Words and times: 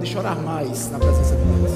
de 0.00 0.06
chorar 0.06 0.36
mais 0.36 0.90
na 0.90 0.98
presença 0.98 1.36
de 1.36 1.42
Deus. 1.42 1.72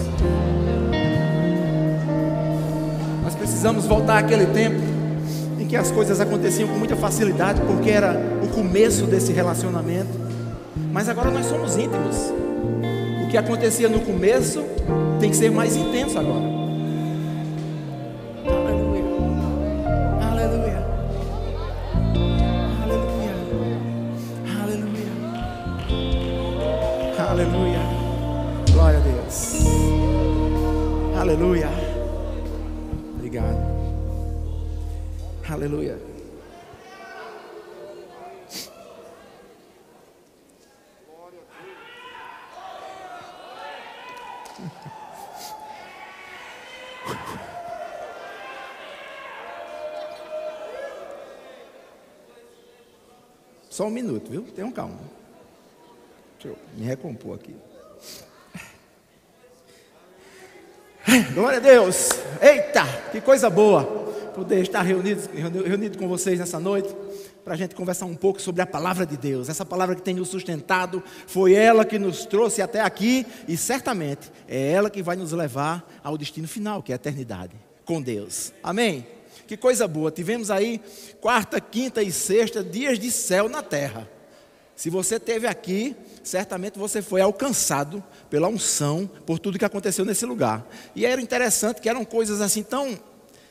Nós 3.22 3.34
precisamos 3.34 3.86
voltar 3.86 4.18
àquele 4.18 4.46
tempo 4.46 4.80
em 5.58 5.66
que 5.66 5.76
as 5.76 5.90
coisas 5.90 6.20
aconteciam 6.20 6.68
com 6.68 6.78
muita 6.78 6.96
facilidade, 6.96 7.60
porque 7.62 7.90
era 7.90 8.18
o 8.42 8.48
começo 8.48 9.06
desse 9.06 9.32
relacionamento. 9.32 10.24
Mas 10.92 11.08
agora 11.08 11.30
nós 11.30 11.46
somos 11.46 11.76
íntimos. 11.76 12.32
O 13.24 13.28
que 13.28 13.36
acontecia 13.36 13.88
no 13.88 14.00
começo 14.00 14.62
tem 15.20 15.30
que 15.30 15.36
ser 15.36 15.50
mais 15.50 15.76
intenso 15.76 16.18
agora. 16.18 16.53
Glória 28.84 28.98
a 28.98 29.02
Deus. 29.02 29.64
Aleluia. 31.18 31.70
Obrigado. 33.14 33.56
Aleluia. 35.48 35.98
Só 53.70 53.86
um 53.86 53.90
minuto, 53.90 54.30
viu? 54.30 54.42
Tenham 54.54 54.70
calma. 54.70 55.00
Deixa 56.38 56.48
eu 56.48 56.58
me 56.76 56.84
recompor 56.84 57.36
aqui. 57.36 57.56
Glória 61.22 61.58
a 61.58 61.60
Deus. 61.60 62.08
Eita, 62.42 62.84
que 63.12 63.20
coisa 63.20 63.48
boa 63.48 63.84
poder 64.34 64.60
estar 64.62 64.82
reunido, 64.82 65.28
reunido 65.64 65.96
com 65.96 66.08
vocês 66.08 66.40
nessa 66.40 66.58
noite 66.58 66.92
para 67.44 67.54
a 67.54 67.56
gente 67.56 67.74
conversar 67.76 68.06
um 68.06 68.16
pouco 68.16 68.42
sobre 68.42 68.62
a 68.62 68.66
palavra 68.66 69.06
de 69.06 69.16
Deus. 69.16 69.48
Essa 69.48 69.64
palavra 69.64 69.94
que 69.94 70.02
tem 70.02 70.14
nos 70.14 70.28
sustentado, 70.28 71.00
foi 71.26 71.52
ela 71.54 71.84
que 71.84 72.00
nos 72.00 72.24
trouxe 72.24 72.60
até 72.60 72.80
aqui 72.80 73.24
e 73.46 73.56
certamente 73.56 74.32
é 74.48 74.72
ela 74.72 74.90
que 74.90 75.02
vai 75.02 75.14
nos 75.14 75.30
levar 75.30 75.88
ao 76.02 76.18
destino 76.18 76.48
final, 76.48 76.82
que 76.82 76.90
é 76.90 76.94
a 76.94 76.96
eternidade 76.96 77.54
com 77.84 78.02
Deus. 78.02 78.52
Amém? 78.60 79.06
Que 79.46 79.56
coisa 79.56 79.86
boa. 79.86 80.10
Tivemos 80.10 80.50
aí 80.50 80.80
quarta, 81.20 81.60
quinta 81.60 82.02
e 82.02 82.10
sexta 82.10 82.64
dias 82.64 82.98
de 82.98 83.12
céu 83.12 83.48
na 83.48 83.62
terra. 83.62 84.08
Se 84.76 84.90
você 84.90 85.20
teve 85.20 85.46
aqui, 85.46 85.96
certamente 86.22 86.78
você 86.78 87.00
foi 87.00 87.20
alcançado 87.20 88.02
pela 88.28 88.48
unção, 88.48 89.08
por 89.24 89.38
tudo 89.38 89.58
que 89.58 89.64
aconteceu 89.64 90.04
nesse 90.04 90.26
lugar. 90.26 90.66
E 90.94 91.06
era 91.06 91.20
interessante 91.20 91.80
que 91.80 91.88
eram 91.88 92.04
coisas 92.04 92.40
assim 92.40 92.62
tão 92.62 92.98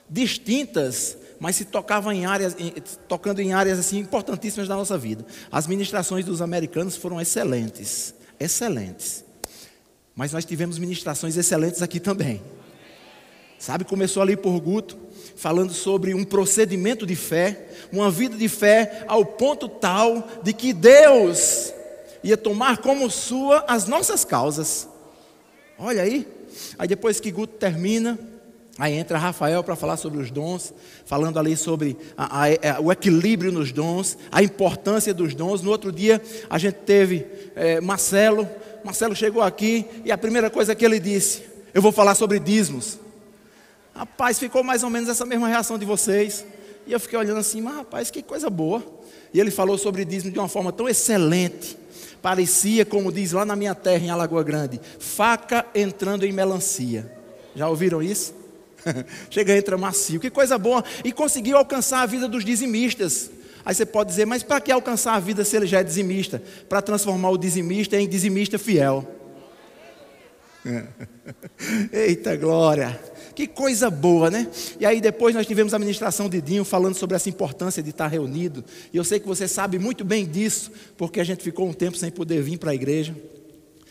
distintas, 0.10 1.18
mas 1.40 1.56
se 1.56 1.66
tocavam 1.66 2.12
em 2.12 2.26
áreas, 2.26 2.56
tocando 3.08 3.40
em 3.40 3.54
áreas 3.54 3.80
assim 3.80 4.00
importantíssimas 4.00 4.68
da 4.68 4.76
nossa 4.76 4.98
vida. 4.98 5.26
As 5.52 5.66
ministrações 5.66 6.26
dos 6.26 6.42
americanos 6.42 6.98
foram 6.98 7.20
excelentes, 7.22 8.14
excelentes. 8.40 9.24
Mas 10.16 10.34
nós 10.34 10.46
tivemos 10.46 10.78
ministrações 10.78 11.38
excelentes 11.38 11.82
aqui 11.82 12.00
também. 12.00 12.42
Sabe, 13.58 13.86
começou 13.86 14.22
ali 14.22 14.36
por 14.36 14.60
Guto, 14.60 14.98
falando 15.36 15.74
sobre 15.74 16.14
um 16.14 16.24
procedimento 16.24 17.06
de 17.06 17.16
fé, 17.16 17.68
uma 17.92 18.10
vida 18.10 18.36
de 18.36 18.48
fé 18.48 19.04
ao 19.08 19.26
ponto 19.26 19.68
tal 19.68 20.28
de 20.44 20.54
que 20.54 20.74
Deus 20.74 21.74
ia 22.24 22.38
tomar 22.38 22.78
como 22.78 23.10
sua 23.10 23.66
as 23.68 23.88
nossas 23.88 24.24
causas. 24.24 24.88
Olha 25.78 26.04
aí. 26.04 26.28
Aí 26.78 26.88
depois 26.88 27.20
que 27.20 27.32
Guto 27.32 27.56
termina, 27.56 28.18
aí 28.78 28.94
entra 28.94 29.18
Rafael 29.18 29.64
para 29.64 29.76
falar 29.76 29.98
sobre 29.98 30.22
os 30.22 30.32
dons, 30.32 30.74
falando 31.06 31.40
ali 31.40 31.58
sobre 31.58 31.98
a, 32.16 32.44
a, 32.44 32.78
a, 32.78 32.80
o 32.80 32.92
equilíbrio 32.92 33.52
nos 33.52 33.72
dons, 33.72 34.18
a 34.32 34.42
importância 34.42 35.14
dos 35.14 35.34
dons. 35.34 35.62
No 35.62 35.72
outro 35.72 35.92
dia 35.92 36.22
a 36.50 36.58
gente 36.58 36.76
teve 36.76 37.26
é, 37.56 37.82
Marcelo. 37.82 38.48
Marcelo 38.84 39.16
chegou 39.16 39.42
aqui 39.42 39.86
e 40.06 40.12
a 40.12 40.18
primeira 40.18 40.50
coisa 40.50 40.76
que 40.76 40.86
ele 40.86 41.00
disse: 41.00 41.44
Eu 41.74 41.82
vou 41.82 41.92
falar 41.92 42.16
sobre 42.16 42.40
dízimos. 42.40 43.03
Rapaz, 43.96 44.40
ficou 44.40 44.64
mais 44.64 44.84
ou 44.84 44.90
menos 44.90 45.08
essa 45.08 45.26
mesma 45.26 45.48
reação 45.48 45.78
de 45.78 45.86
vocês. 45.86 46.46
E 46.86 46.92
eu 46.92 47.00
fiquei 47.00 47.18
olhando 47.18 47.40
assim, 47.40 47.62
mas 47.62 47.76
rapaz, 47.76 48.12
que 48.12 48.22
coisa 48.22 48.50
boa. 48.50 48.84
E 49.34 49.40
ele 49.40 49.52
falou 49.52 49.78
sobre 49.78 50.04
dízimo 50.04 50.32
de 50.32 50.40
uma 50.40 50.48
forma 50.48 50.72
tão 50.72 50.90
excelente. 50.90 51.78
Parecia, 52.22 52.86
como 52.86 53.12
diz 53.12 53.32
lá 53.32 53.46
na 53.46 53.56
minha 53.56 53.76
terra, 53.76 54.06
em 54.06 54.10
Alagoa 54.10 54.44
Grande, 54.44 54.80
faca 55.00 55.66
entrando 55.76 56.26
em 56.26 56.32
melancia. 56.32 57.12
Já 57.56 57.68
ouviram 57.70 58.02
isso? 58.02 58.34
Chega, 59.30 59.56
entra 59.56 59.78
macio. 59.78 60.20
Que 60.20 60.30
coisa 60.30 60.58
boa. 60.58 60.84
E 61.04 61.12
conseguiu 61.12 61.58
alcançar 61.58 62.02
a 62.02 62.06
vida 62.06 62.28
dos 62.28 62.44
dizimistas. 62.44 63.30
Aí 63.66 63.74
você 63.74 63.86
pode 63.86 64.10
dizer, 64.10 64.26
mas 64.26 64.44
para 64.44 64.60
que 64.60 64.72
alcançar 64.72 65.14
a 65.14 65.20
vida 65.20 65.44
se 65.46 65.56
ele 65.56 65.68
já 65.68 65.80
é 65.80 65.84
dizimista? 65.84 66.42
Para 66.68 66.82
transformar 66.82 67.30
o 67.30 67.38
dizimista 67.38 67.98
em 67.98 68.08
dizimista 68.08 68.58
fiel. 68.58 69.08
Eita 71.92 72.36
glória! 72.36 73.00
Que 73.36 73.48
coisa 73.48 73.90
boa, 73.90 74.30
né? 74.30 74.48
E 74.80 74.86
aí 74.86 75.02
depois 75.02 75.34
nós 75.34 75.48
tivemos 75.48 75.74
a 75.74 75.80
ministração 75.80 76.30
de 76.30 76.42
Dinho 76.42 76.64
falando 76.64 76.96
sobre 76.96 77.16
essa 77.16 77.30
importância 77.30 77.82
de 77.82 77.90
estar 77.90 78.08
reunido. 78.08 78.64
E 78.92 78.98
eu 78.98 79.04
sei 79.04 79.20
que 79.20 79.28
você 79.28 79.48
sabe 79.48 79.80
muito 79.80 80.06
bem 80.06 80.26
disso, 80.26 80.72
porque 80.98 81.20
a 81.20 81.24
gente 81.24 81.44
ficou 81.44 81.68
um 81.68 81.74
tempo 81.74 81.98
sem 81.98 82.12
poder 82.12 82.42
vir 82.42 82.58
para 82.58 82.72
a 82.72 82.76
igreja, 82.76 83.16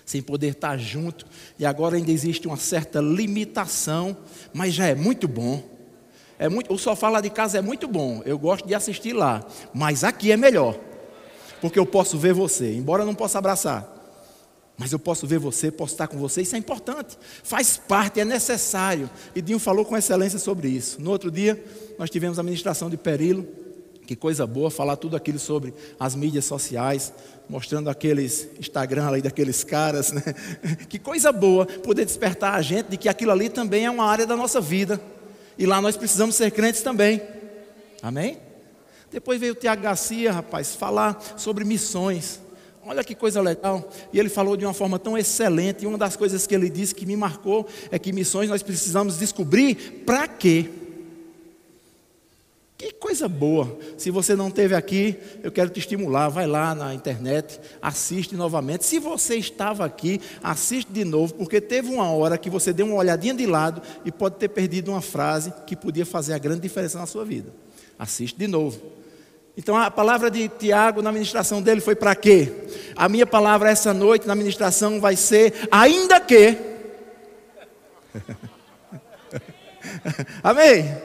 sem 0.07 0.23
poder 0.23 0.49
estar 0.49 0.77
junto, 0.79 1.27
e 1.59 1.67
agora 1.67 1.97
ainda 1.97 2.11
existe 2.11 2.47
uma 2.47 2.57
certa 2.57 3.01
limitação, 3.01 4.17
mas 4.53 4.75
já 4.75 4.87
é 4.87 4.95
muito 4.95 5.27
bom. 5.27 5.63
É 6.39 6.49
muito, 6.49 6.73
o 6.73 6.79
sofá 6.79 7.09
lá 7.09 7.21
de 7.21 7.31
casa 7.31 7.59
é 7.59 7.63
muito 7.63 7.87
bom, 7.87 8.21
eu 8.25 8.37
gosto 8.37 8.67
de 8.67 8.75
assistir 8.75 9.13
lá, 9.13 9.47
mas 9.73 10.03
aqui 10.03 10.33
é 10.33 10.37
melhor, 10.37 10.77
porque 11.61 11.79
eu 11.79 11.87
posso 11.87 12.19
ver 12.19 12.35
você, 12.35 12.75
embora 12.75 13.03
eu 13.03 13.07
não 13.07 13.15
possa 13.15 13.39
abraçar. 13.39 14.02
Mas 14.83 14.91
eu 14.91 14.99
posso 14.99 15.29
ver 15.29 15.39
você, 15.39 15.71
posso 15.71 15.95
estar 15.95 16.09
com 16.09 16.19
você, 16.19 16.43
isso 16.43 16.57
é 16.57 16.59
importante, 16.59 17.17
faz 17.45 17.77
parte, 17.77 18.19
é 18.19 18.25
necessário. 18.25 19.09
E 19.33 19.41
Dinho 19.41 19.61
falou 19.61 19.85
com 19.85 19.97
excelência 19.97 20.41
sobre 20.41 20.67
isso. 20.69 21.01
No 21.01 21.13
outro 21.13 21.31
dia, 21.31 21.65
nós 21.97 22.11
tivemos 22.11 22.37
a 22.37 22.43
ministração 22.43 22.91
de 22.91 22.97
Perilo, 22.97 23.47
que 24.05 24.17
coisa 24.17 24.45
boa, 24.45 24.73
falar 24.73 24.97
tudo 24.97 25.15
aquilo 25.15 25.39
sobre 25.39 25.73
as 26.01 26.17
mídias 26.17 26.47
sociais, 26.47 27.13
mostrando 27.49 27.89
aqueles 27.89 28.49
Instagram 28.59 29.07
ali 29.07 29.23
daqueles 29.23 29.63
caras, 29.63 30.11
né? 30.11 30.23
Que 30.91 30.99
coisa 30.99 31.31
boa 31.31 31.65
poder 31.65 32.05
despertar 32.05 32.55
a 32.55 32.61
gente 32.61 32.89
de 32.89 32.97
que 32.97 33.09
aquilo 33.09 33.31
ali 33.31 33.49
também 33.49 33.85
é 33.85 33.91
uma 33.91 34.07
área 34.07 34.27
da 34.27 34.35
nossa 34.35 34.61
vida. 34.61 35.01
E 35.57 35.65
lá 35.65 35.81
nós 35.81 35.97
precisamos 35.97 36.35
ser 36.35 36.51
crentes 36.51 36.83
também. 36.83 37.23
Amém? 38.03 38.37
Depois 39.13 39.39
veio 39.39 39.53
o 39.53 39.57
Tiago 39.57 39.81
Garcia, 39.81 40.33
rapaz, 40.33 40.75
falar 40.75 41.23
sobre 41.37 41.63
missões. 41.63 42.42
Olha 42.85 43.05
que 43.05 43.15
coisa 43.15 43.41
legal. 43.41 43.89
E 44.13 44.19
ele 44.19 44.29
falou 44.29 44.57
de 44.57 44.65
uma 44.65 44.75
forma 44.75 44.99
tão 44.99 45.17
excelente. 45.17 45.85
E 45.85 45.87
uma 45.87 45.97
das 45.97 46.17
coisas 46.17 46.47
que 46.47 46.55
ele 46.55 46.69
disse 46.69 46.95
que 46.95 47.07
me 47.07 47.17
marcou 47.17 47.67
é 47.91 47.99
que 47.99 48.13
missões 48.13 48.49
nós 48.49 48.63
precisamos 48.63 49.19
descobrir 49.19 50.03
para 50.05 50.27
quê. 50.27 50.69
Que 52.83 52.93
coisa 52.95 53.29
boa. 53.29 53.79
Se 53.97 54.11
você 54.11 54.35
não 54.35 54.49
esteve 54.49 54.75
aqui, 54.75 55.17
eu 55.41 55.53
quero 55.53 55.71
te 55.71 55.79
estimular. 55.79 56.29
Vai 56.29 56.49
lá 56.49 56.75
na 56.75 56.93
internet, 56.93 57.61
assiste 57.81 58.35
novamente. 58.35 58.85
Se 58.85 58.99
você 58.99 59.37
estava 59.37 59.85
aqui, 59.85 60.21
assiste 60.43 60.91
de 60.91 61.05
novo, 61.05 61.35
porque 61.35 61.61
teve 61.61 61.95
uma 61.95 62.11
hora 62.11 62.37
que 62.37 62.51
você 62.51 62.73
deu 62.73 62.87
uma 62.87 62.97
olhadinha 62.97 63.35
de 63.35 63.47
lado 63.47 63.81
e 64.05 64.11
pode 64.11 64.35
ter 64.35 64.49
perdido 64.49 64.91
uma 64.91 65.01
frase 65.01 65.55
que 65.65 65.77
podia 65.77 66.05
fazer 66.05 66.35
a 66.35 66.39
grande 66.39 66.63
diferença 66.63 66.99
na 66.99 67.07
sua 67.07 67.25
vida. 67.25 67.53
Assiste 67.97 68.37
de 68.37 68.49
novo. 68.49 68.81
Então 69.57 69.77
a 69.77 69.91
palavra 69.91 70.31
de 70.31 70.49
Tiago 70.49 71.03
na 71.03 71.13
ministração 71.13 71.61
dele 71.61 71.81
foi 71.81 71.95
para 71.95 72.15
quê? 72.15 72.51
A 72.97 73.09
minha 73.09 73.27
palavra 73.27 73.71
essa 73.71 73.93
noite 73.93 74.27
na 74.27 74.35
ministração 74.35 75.01
vai 75.01 75.15
ser 75.15 75.69
ainda 75.71 76.19
que. 76.21 76.57
Amém? 80.43 80.97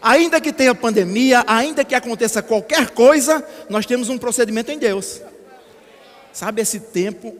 Ainda 0.00 0.40
que 0.40 0.52
tenha 0.52 0.74
pandemia, 0.74 1.44
ainda 1.46 1.84
que 1.84 1.94
aconteça 1.94 2.42
qualquer 2.42 2.90
coisa, 2.90 3.46
nós 3.70 3.86
temos 3.86 4.08
um 4.08 4.18
procedimento 4.18 4.72
em 4.72 4.78
Deus. 4.78 5.22
Sabe, 6.32 6.60
esse 6.60 6.80
tempo 6.80 7.36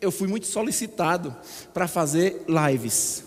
eu 0.00 0.12
fui 0.12 0.28
muito 0.28 0.46
solicitado 0.46 1.34
para 1.74 1.88
fazer 1.88 2.44
lives. 2.46 3.25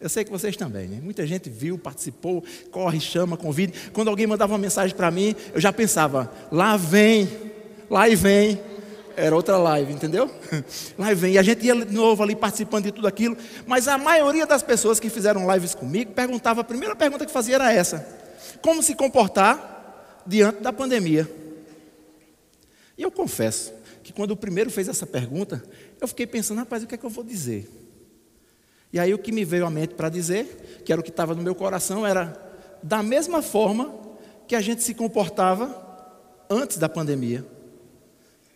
Eu 0.00 0.08
sei 0.08 0.24
que 0.24 0.30
vocês 0.30 0.56
também, 0.56 0.88
né? 0.88 0.98
Muita 1.02 1.26
gente 1.26 1.50
viu, 1.50 1.76
participou, 1.76 2.42
corre, 2.70 2.98
chama, 2.98 3.36
convida. 3.36 3.74
Quando 3.92 4.08
alguém 4.08 4.26
mandava 4.26 4.52
uma 4.54 4.58
mensagem 4.58 4.96
para 4.96 5.10
mim, 5.10 5.36
eu 5.52 5.60
já 5.60 5.72
pensava, 5.72 6.32
lá 6.50 6.74
vem, 6.76 7.28
lá 7.90 8.08
e 8.08 8.16
vem. 8.16 8.58
Era 9.16 9.36
outra 9.36 9.58
live, 9.58 9.92
entendeu? 9.92 10.30
Lá 10.96 11.12
e 11.12 11.14
vem. 11.14 11.34
E 11.34 11.38
a 11.38 11.42
gente 11.42 11.66
ia 11.66 11.74
de 11.74 11.92
novo 11.92 12.22
ali 12.22 12.34
participando 12.34 12.84
de 12.84 12.92
tudo 12.92 13.06
aquilo. 13.06 13.36
Mas 13.66 13.86
a 13.86 13.98
maioria 13.98 14.46
das 14.46 14.62
pessoas 14.62 14.98
que 14.98 15.10
fizeram 15.10 15.52
lives 15.52 15.74
comigo 15.74 16.12
perguntava, 16.12 16.62
a 16.62 16.64
primeira 16.64 16.96
pergunta 16.96 17.26
que 17.26 17.32
fazia 17.32 17.56
era 17.56 17.70
essa: 17.70 18.06
como 18.62 18.82
se 18.82 18.94
comportar 18.94 20.22
diante 20.24 20.62
da 20.62 20.72
pandemia? 20.72 21.28
E 22.96 23.02
eu 23.02 23.10
confesso 23.10 23.74
que 24.02 24.12
quando 24.12 24.30
o 24.30 24.36
primeiro 24.36 24.70
fez 24.70 24.88
essa 24.88 25.04
pergunta, 25.04 25.62
eu 26.00 26.08
fiquei 26.08 26.26
pensando, 26.26 26.58
rapaz, 26.58 26.82
o 26.82 26.86
que 26.86 26.94
é 26.94 26.98
que 26.98 27.04
eu 27.04 27.10
vou 27.10 27.24
dizer? 27.24 27.68
E 28.92 28.98
aí 28.98 29.14
o 29.14 29.18
que 29.18 29.30
me 29.30 29.44
veio 29.44 29.66
à 29.66 29.70
mente 29.70 29.94
para 29.94 30.08
dizer, 30.08 30.82
que 30.84 30.92
era 30.92 31.00
o 31.00 31.04
que 31.04 31.10
estava 31.10 31.34
no 31.34 31.42
meu 31.42 31.54
coração, 31.54 32.06
era 32.06 32.36
da 32.82 33.02
mesma 33.02 33.42
forma 33.42 33.94
que 34.48 34.56
a 34.56 34.60
gente 34.60 34.82
se 34.82 34.94
comportava 34.94 35.88
antes 36.48 36.76
da 36.76 36.88
pandemia 36.88 37.46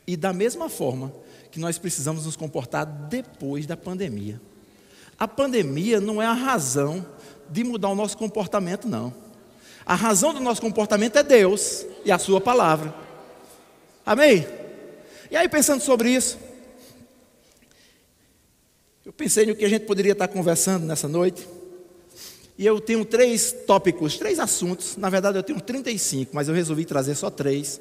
e 0.06 0.16
da 0.16 0.32
mesma 0.32 0.68
forma 0.68 1.12
que 1.50 1.60
nós 1.60 1.78
precisamos 1.78 2.26
nos 2.26 2.34
comportar 2.34 2.84
depois 2.84 3.64
da 3.64 3.76
pandemia. 3.76 4.40
A 5.16 5.28
pandemia 5.28 6.00
não 6.00 6.20
é 6.20 6.26
a 6.26 6.32
razão 6.32 7.06
de 7.48 7.62
mudar 7.62 7.88
o 7.90 7.94
nosso 7.94 8.18
comportamento, 8.18 8.88
não. 8.88 9.14
A 9.86 9.94
razão 9.94 10.34
do 10.34 10.40
nosso 10.40 10.60
comportamento 10.60 11.16
é 11.16 11.22
Deus 11.22 11.86
e 12.04 12.10
a 12.10 12.18
Sua 12.18 12.40
palavra. 12.40 12.92
Amém? 14.04 14.46
E 15.30 15.36
aí, 15.36 15.48
pensando 15.48 15.80
sobre 15.80 16.10
isso, 16.10 16.38
eu 19.04 19.12
pensei 19.12 19.44
no 19.44 19.54
que 19.54 19.64
a 19.64 19.68
gente 19.68 19.84
poderia 19.84 20.12
estar 20.12 20.28
conversando 20.28 20.86
nessa 20.86 21.06
noite. 21.06 21.46
E 22.56 22.64
eu 22.64 22.80
tenho 22.80 23.04
três 23.04 23.52
tópicos, 23.66 24.16
três 24.16 24.38
assuntos. 24.38 24.96
Na 24.96 25.10
verdade, 25.10 25.36
eu 25.36 25.42
tenho 25.42 25.60
35, 25.60 26.34
mas 26.34 26.48
eu 26.48 26.54
resolvi 26.54 26.84
trazer 26.84 27.14
só 27.14 27.28
três 27.28 27.80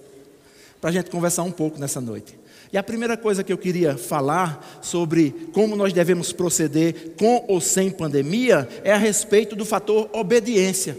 para 0.81 0.89
a 0.89 0.93
gente 0.93 1.09
conversar 1.09 1.43
um 1.43 1.51
pouco 1.51 1.79
nessa 1.79 2.01
noite. 2.01 2.37
E 2.73 2.77
a 2.77 2.83
primeira 2.83 3.15
coisa 3.15 3.43
que 3.43 3.53
eu 3.53 3.57
queria 3.57 3.95
falar 3.95 4.79
sobre 4.81 5.31
como 5.53 5.75
nós 5.75 5.93
devemos 5.93 6.33
proceder 6.33 7.11
com 7.17 7.45
ou 7.47 7.61
sem 7.61 7.89
pandemia 7.89 8.67
é 8.83 8.91
a 8.91 8.97
respeito 8.97 9.55
do 9.55 9.63
fator 9.63 10.09
obediência. 10.11 10.97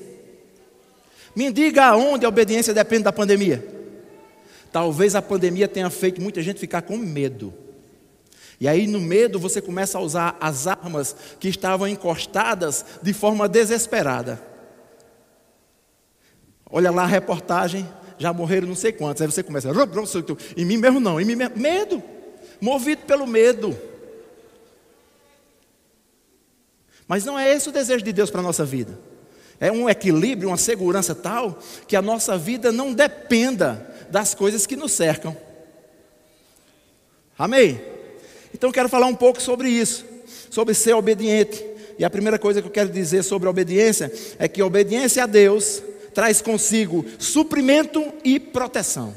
Me 1.36 1.52
diga 1.52 1.86
aonde 1.86 2.24
a 2.24 2.28
obediência 2.28 2.72
depende 2.72 3.02
da 3.02 3.12
pandemia. 3.12 3.66
Talvez 4.72 5.14
a 5.14 5.20
pandemia 5.20 5.68
tenha 5.68 5.90
feito 5.90 6.22
muita 6.22 6.40
gente 6.40 6.60
ficar 6.60 6.82
com 6.82 6.96
medo. 6.96 7.52
E 8.60 8.68
aí, 8.68 8.86
no 8.86 9.00
medo, 9.00 9.38
você 9.38 9.60
começa 9.60 9.98
a 9.98 10.00
usar 10.00 10.36
as 10.40 10.66
armas 10.66 11.14
que 11.40 11.48
estavam 11.48 11.88
encostadas 11.88 12.84
de 13.02 13.12
forma 13.12 13.48
desesperada. 13.48 14.40
Olha 16.70 16.90
lá 16.90 17.02
a 17.02 17.06
reportagem 17.06 17.88
já 18.18 18.32
morreram 18.32 18.68
não 18.68 18.74
sei 18.74 18.92
quantos. 18.92 19.22
Aí 19.22 19.28
você 19.28 19.42
começa, 19.42 19.68
em 20.56 20.64
mim 20.64 20.76
mesmo 20.76 21.00
não, 21.00 21.20
em 21.20 21.24
mim 21.24 21.34
mesmo. 21.34 21.56
Medo, 21.56 22.02
movido 22.60 23.02
pelo 23.02 23.26
medo. 23.26 23.76
Mas 27.06 27.24
não 27.24 27.38
é 27.38 27.52
esse 27.52 27.68
o 27.68 27.72
desejo 27.72 28.04
de 28.04 28.12
Deus 28.12 28.30
para 28.30 28.40
a 28.40 28.44
nossa 28.44 28.64
vida. 28.64 28.98
É 29.60 29.70
um 29.70 29.88
equilíbrio, 29.88 30.48
uma 30.48 30.56
segurança 30.56 31.14
tal 31.14 31.58
que 31.86 31.96
a 31.96 32.02
nossa 32.02 32.36
vida 32.36 32.72
não 32.72 32.92
dependa 32.92 33.94
das 34.10 34.34
coisas 34.34 34.66
que 34.66 34.76
nos 34.76 34.92
cercam. 34.92 35.36
Amém? 37.38 37.80
Então 38.64 38.72
quero 38.72 38.88
falar 38.88 39.08
um 39.08 39.14
pouco 39.14 39.42
sobre 39.42 39.68
isso, 39.68 40.06
sobre 40.48 40.72
ser 40.72 40.94
obediente. 40.94 41.62
E 41.98 42.04
a 42.04 42.08
primeira 42.08 42.38
coisa 42.38 42.62
que 42.62 42.66
eu 42.66 42.72
quero 42.72 42.88
dizer 42.88 43.22
sobre 43.22 43.46
a 43.46 43.50
obediência 43.50 44.10
é 44.38 44.48
que 44.48 44.58
a 44.58 44.64
obediência 44.64 45.22
a 45.22 45.26
Deus 45.26 45.82
traz 46.14 46.40
consigo 46.40 47.04
suprimento 47.18 48.02
e 48.24 48.40
proteção. 48.40 49.14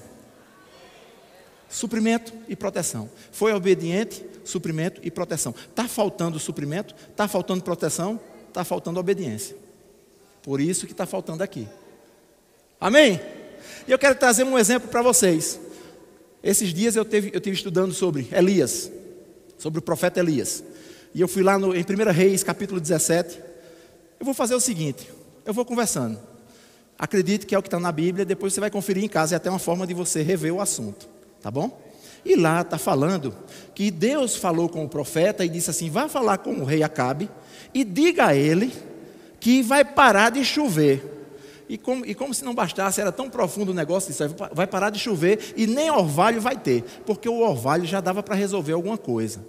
Suprimento 1.70 2.34
e 2.50 2.58
proteção. 2.58 3.10
Foi 3.32 3.54
obediente, 3.54 4.22
suprimento 4.44 5.00
e 5.02 5.10
proteção. 5.10 5.56
Está 5.70 5.88
faltando 5.88 6.38
suprimento, 6.40 6.94
está 7.10 7.26
faltando 7.26 7.64
proteção, 7.64 8.20
está 8.50 8.66
faltando 8.66 9.00
obediência. 9.00 9.56
Por 10.44 10.60
isso 10.60 10.86
que 10.86 10.92
está 10.92 11.06
faltando 11.06 11.42
aqui. 11.42 11.70
Amém? 12.82 13.22
E 13.88 13.94
eu 13.94 13.98
quero 13.98 14.16
trazer 14.16 14.44
um 14.44 14.60
exemplo 14.60 14.90
para 14.90 15.02
vocês. 15.02 15.58
Esses 16.44 16.74
dias 16.74 16.98
eu 16.98 17.06
tive, 17.06 17.32
eu 17.34 17.40
tive 17.40 17.56
estudando 17.56 17.94
sobre 17.94 18.28
Elias, 18.34 18.92
sobre 19.58 19.80
o 19.80 19.82
profeta 19.82 20.20
Elias. 20.20 20.64
E 21.14 21.22
eu 21.22 21.28
fui 21.28 21.44
lá 21.44 21.58
no, 21.58 21.76
em 21.76 21.82
1 21.82 22.12
Reis, 22.12 22.44
capítulo 22.44 22.80
17. 22.80 23.40
Eu 24.20 24.26
vou 24.26 24.34
fazer 24.34 24.56
o 24.56 24.60
seguinte: 24.60 25.10
eu 25.46 25.54
vou 25.54 25.66
conversando. 25.66 26.20
Acredite 27.00 27.46
que 27.46 27.54
é 27.54 27.58
o 27.58 27.62
que 27.62 27.68
está 27.68 27.80
na 27.80 27.92
Bíblia, 27.92 28.26
depois 28.26 28.54
você 28.54 28.60
vai 28.60 28.72
conferir 28.72 29.04
em 29.04 29.08
casa, 29.08 29.36
é 29.36 29.38
até 29.38 29.50
uma 29.50 29.60
forma 29.60 29.86
de 29.86 29.94
você 29.94 30.24
rever 30.24 30.54
o 30.54 30.60
assunto, 30.60 31.08
tá 31.42 31.52
bom? 31.52 31.80
E 32.26 32.36
lá 32.36 32.62
está 32.62 32.78
falando 32.78 33.34
que 33.76 33.92
Deus 33.92 34.36
falou 34.36 34.68
com 34.68 34.84
o 34.84 34.90
profeta 34.90 35.46
e 35.46 35.50
disse 35.50 35.70
assim: 35.70 35.90
vá 35.90 36.10
falar 36.10 36.40
com 36.40 36.52
o 36.54 36.64
rei 36.64 36.84
Acabe 36.84 37.30
e 37.74 37.84
diga 37.84 38.28
a 38.28 38.36
ele 38.36 38.74
que 39.40 39.62
vai 39.62 39.86
parar 39.86 40.32
de 40.32 40.44
chover. 40.44 41.27
E 41.70 41.78
como, 41.78 42.06
e 42.06 42.16
como 42.16 42.34
se 42.34 42.46
não 42.46 42.56
bastasse, 42.56 43.02
era 43.02 43.12
tão 43.12 43.30
profundo 43.30 43.72
o 43.72 43.74
negócio, 43.74 44.10
disse, 44.10 44.24
vai 44.54 44.66
parar 44.66 44.90
de 44.90 45.00
chover 45.00 45.54
e 45.56 45.68
nem 45.68 45.92
orvalho 45.92 46.40
vai 46.40 46.56
ter, 46.56 46.84
porque 47.06 47.28
o 47.28 47.40
orvalho 47.40 47.86
já 47.86 48.00
dava 48.00 48.24
para 48.24 48.36
resolver 48.36 48.74
alguma 48.74 48.98
coisa. 48.98 49.46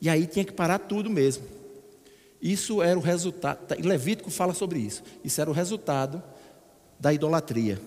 E 0.00 0.08
aí 0.08 0.26
tinha 0.26 0.44
que 0.44 0.52
parar 0.52 0.78
tudo 0.78 1.10
mesmo. 1.10 1.44
Isso 2.40 2.82
era 2.82 2.98
o 2.98 3.02
resultado, 3.02 3.58
Levítico 3.84 4.30
fala 4.30 4.54
sobre 4.54 4.78
isso. 4.78 5.02
Isso 5.22 5.40
era 5.40 5.50
o 5.50 5.52
resultado 5.52 6.22
da 6.98 7.12
idolatria. 7.12 7.80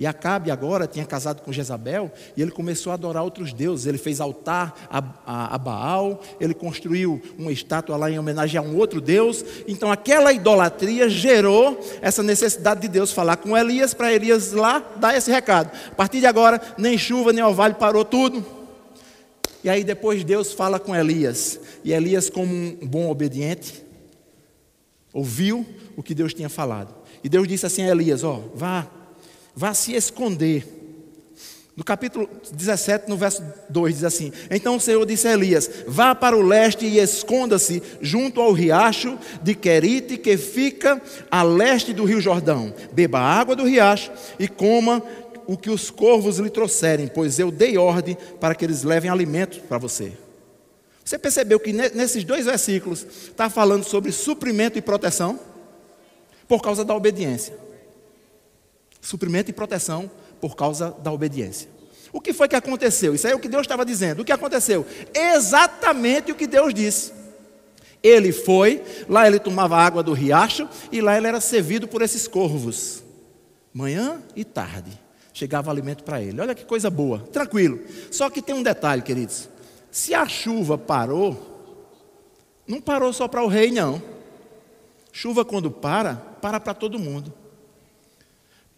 E 0.00 0.06
Acabe 0.06 0.50
agora 0.50 0.86
tinha 0.86 1.04
casado 1.04 1.42
com 1.42 1.52
Jezabel 1.52 2.10
e 2.34 2.40
ele 2.40 2.50
começou 2.50 2.90
a 2.90 2.94
adorar 2.94 3.22
outros 3.22 3.52
deuses. 3.52 3.84
Ele 3.84 3.98
fez 3.98 4.18
altar 4.18 4.74
a, 4.88 5.04
a, 5.26 5.54
a, 5.54 5.58
Baal, 5.58 6.22
ele 6.40 6.54
construiu 6.54 7.20
uma 7.36 7.52
estátua 7.52 7.98
lá 7.98 8.10
em 8.10 8.18
homenagem 8.18 8.58
a 8.58 8.62
um 8.62 8.78
outro 8.78 8.98
deus. 8.98 9.44
Então 9.68 9.92
aquela 9.92 10.32
idolatria 10.32 11.06
gerou 11.10 11.78
essa 12.00 12.22
necessidade 12.22 12.80
de 12.80 12.88
Deus 12.88 13.12
falar 13.12 13.36
com 13.36 13.54
Elias 13.54 13.92
para 13.92 14.10
Elias 14.10 14.52
lá 14.52 14.82
dar 14.96 15.14
esse 15.14 15.30
recado. 15.30 15.70
A 15.90 15.94
partir 15.94 16.20
de 16.20 16.26
agora, 16.26 16.58
nem 16.78 16.96
chuva 16.96 17.30
nem 17.30 17.44
orvalho 17.44 17.74
parou 17.74 18.02
tudo. 18.02 18.42
E 19.62 19.68
aí 19.68 19.84
depois 19.84 20.24
Deus 20.24 20.54
fala 20.54 20.80
com 20.80 20.96
Elias. 20.96 21.60
E 21.84 21.92
Elias, 21.92 22.30
como 22.30 22.50
um 22.50 22.88
bom 22.88 23.10
obediente, 23.10 23.84
ouviu 25.12 25.66
o 25.94 26.02
que 26.02 26.14
Deus 26.14 26.32
tinha 26.32 26.48
falado. 26.48 26.94
E 27.22 27.28
Deus 27.28 27.46
disse 27.46 27.66
assim 27.66 27.82
a 27.82 27.90
Elias: 27.90 28.24
Ó, 28.24 28.40
vá, 28.54 28.88
vá 29.54 29.74
se 29.74 29.94
esconder. 29.94 30.66
No 31.76 31.84
capítulo 31.84 32.28
17, 32.52 33.08
no 33.08 33.16
verso 33.16 33.42
2, 33.68 33.94
diz 33.94 34.04
assim: 34.04 34.32
Então 34.50 34.76
o 34.76 34.80
Senhor 34.80 35.04
disse 35.06 35.28
a 35.28 35.32
Elias: 35.32 35.70
Vá 35.86 36.14
para 36.14 36.36
o 36.36 36.42
leste 36.42 36.84
e 36.84 36.98
esconda-se 36.98 37.82
junto 38.00 38.40
ao 38.40 38.52
riacho 38.52 39.18
de 39.42 39.54
Querite, 39.54 40.18
que 40.18 40.36
fica 40.36 41.00
a 41.30 41.42
leste 41.42 41.92
do 41.92 42.04
rio 42.04 42.20
Jordão. 42.20 42.74
Beba 42.92 43.20
a 43.20 43.40
água 43.40 43.56
do 43.56 43.64
riacho 43.64 44.10
e 44.38 44.46
coma 44.46 45.02
o 45.46 45.56
que 45.56 45.70
os 45.70 45.90
corvos 45.90 46.38
lhe 46.38 46.50
trouxerem, 46.50 47.08
pois 47.08 47.38
eu 47.38 47.50
dei 47.50 47.78
ordem 47.78 48.16
para 48.38 48.54
que 48.54 48.64
eles 48.64 48.82
levem 48.82 49.10
alimento 49.10 49.60
para 49.62 49.78
você. 49.78 50.12
Você 51.04 51.18
percebeu 51.18 51.58
que 51.58 51.72
nesses 51.72 52.24
dois 52.24 52.44
versículos 52.44 53.06
está 53.28 53.48
falando 53.48 53.84
sobre 53.84 54.12
suprimento 54.12 54.78
e 54.78 54.82
proteção? 54.82 55.40
por 56.50 56.60
causa 56.60 56.84
da 56.84 56.92
obediência. 56.96 57.56
Suprimento 59.00 59.50
e 59.50 59.54
proteção 59.54 60.10
por 60.40 60.56
causa 60.56 60.90
da 61.02 61.12
obediência. 61.12 61.68
O 62.12 62.20
que 62.20 62.32
foi 62.32 62.48
que 62.48 62.56
aconteceu? 62.56 63.14
Isso 63.14 63.26
aí 63.26 63.32
é 63.32 63.36
o 63.36 63.40
que 63.40 63.48
Deus 63.48 63.62
estava 63.62 63.84
dizendo. 63.84 64.20
O 64.20 64.24
que 64.24 64.32
aconteceu? 64.32 64.84
Exatamente 65.14 66.32
o 66.32 66.34
que 66.34 66.46
Deus 66.46 66.74
disse. 66.74 67.12
Ele 68.02 68.32
foi, 68.32 68.82
lá 69.08 69.26
ele 69.26 69.38
tomava 69.38 69.76
água 69.76 70.02
do 70.02 70.12
riacho 70.12 70.68
e 70.90 71.00
lá 71.00 71.16
ele 71.16 71.26
era 71.26 71.40
servido 71.40 71.86
por 71.86 72.02
esses 72.02 72.26
corvos. 72.26 73.02
Manhã 73.72 74.22
e 74.34 74.44
tarde 74.44 74.98
chegava 75.32 75.70
alimento 75.70 76.02
para 76.02 76.20
ele. 76.20 76.40
Olha 76.40 76.54
que 76.54 76.64
coisa 76.64 76.90
boa, 76.90 77.20
tranquilo. 77.32 77.80
Só 78.10 78.28
que 78.28 78.42
tem 78.42 78.54
um 78.54 78.62
detalhe, 78.62 79.02
queridos. 79.02 79.48
Se 79.90 80.14
a 80.14 80.26
chuva 80.26 80.76
parou, 80.76 81.84
não 82.66 82.80
parou 82.80 83.12
só 83.12 83.28
para 83.28 83.42
o 83.42 83.48
rei, 83.48 83.70
não. 83.70 84.02
Chuva 85.12 85.44
quando 85.44 85.70
para, 85.70 86.14
para 86.14 86.60
para 86.60 86.74
todo 86.74 86.98
mundo. 86.98 87.32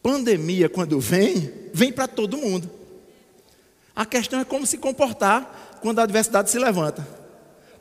Pandemia 0.03 0.69
quando 0.69 0.99
vem, 0.99 1.53
vem 1.73 1.93
para 1.93 2.09
todo 2.09 2.37
mundo. 2.37 2.69
A 3.95 4.05
questão 4.05 4.41
é 4.41 4.45
como 4.45 4.67
se 4.67 4.79
comportar 4.79 5.79
quando 5.81 5.99
a 6.01 6.03
adversidade 6.03 6.51
se 6.51 6.59
levanta. 6.59 7.07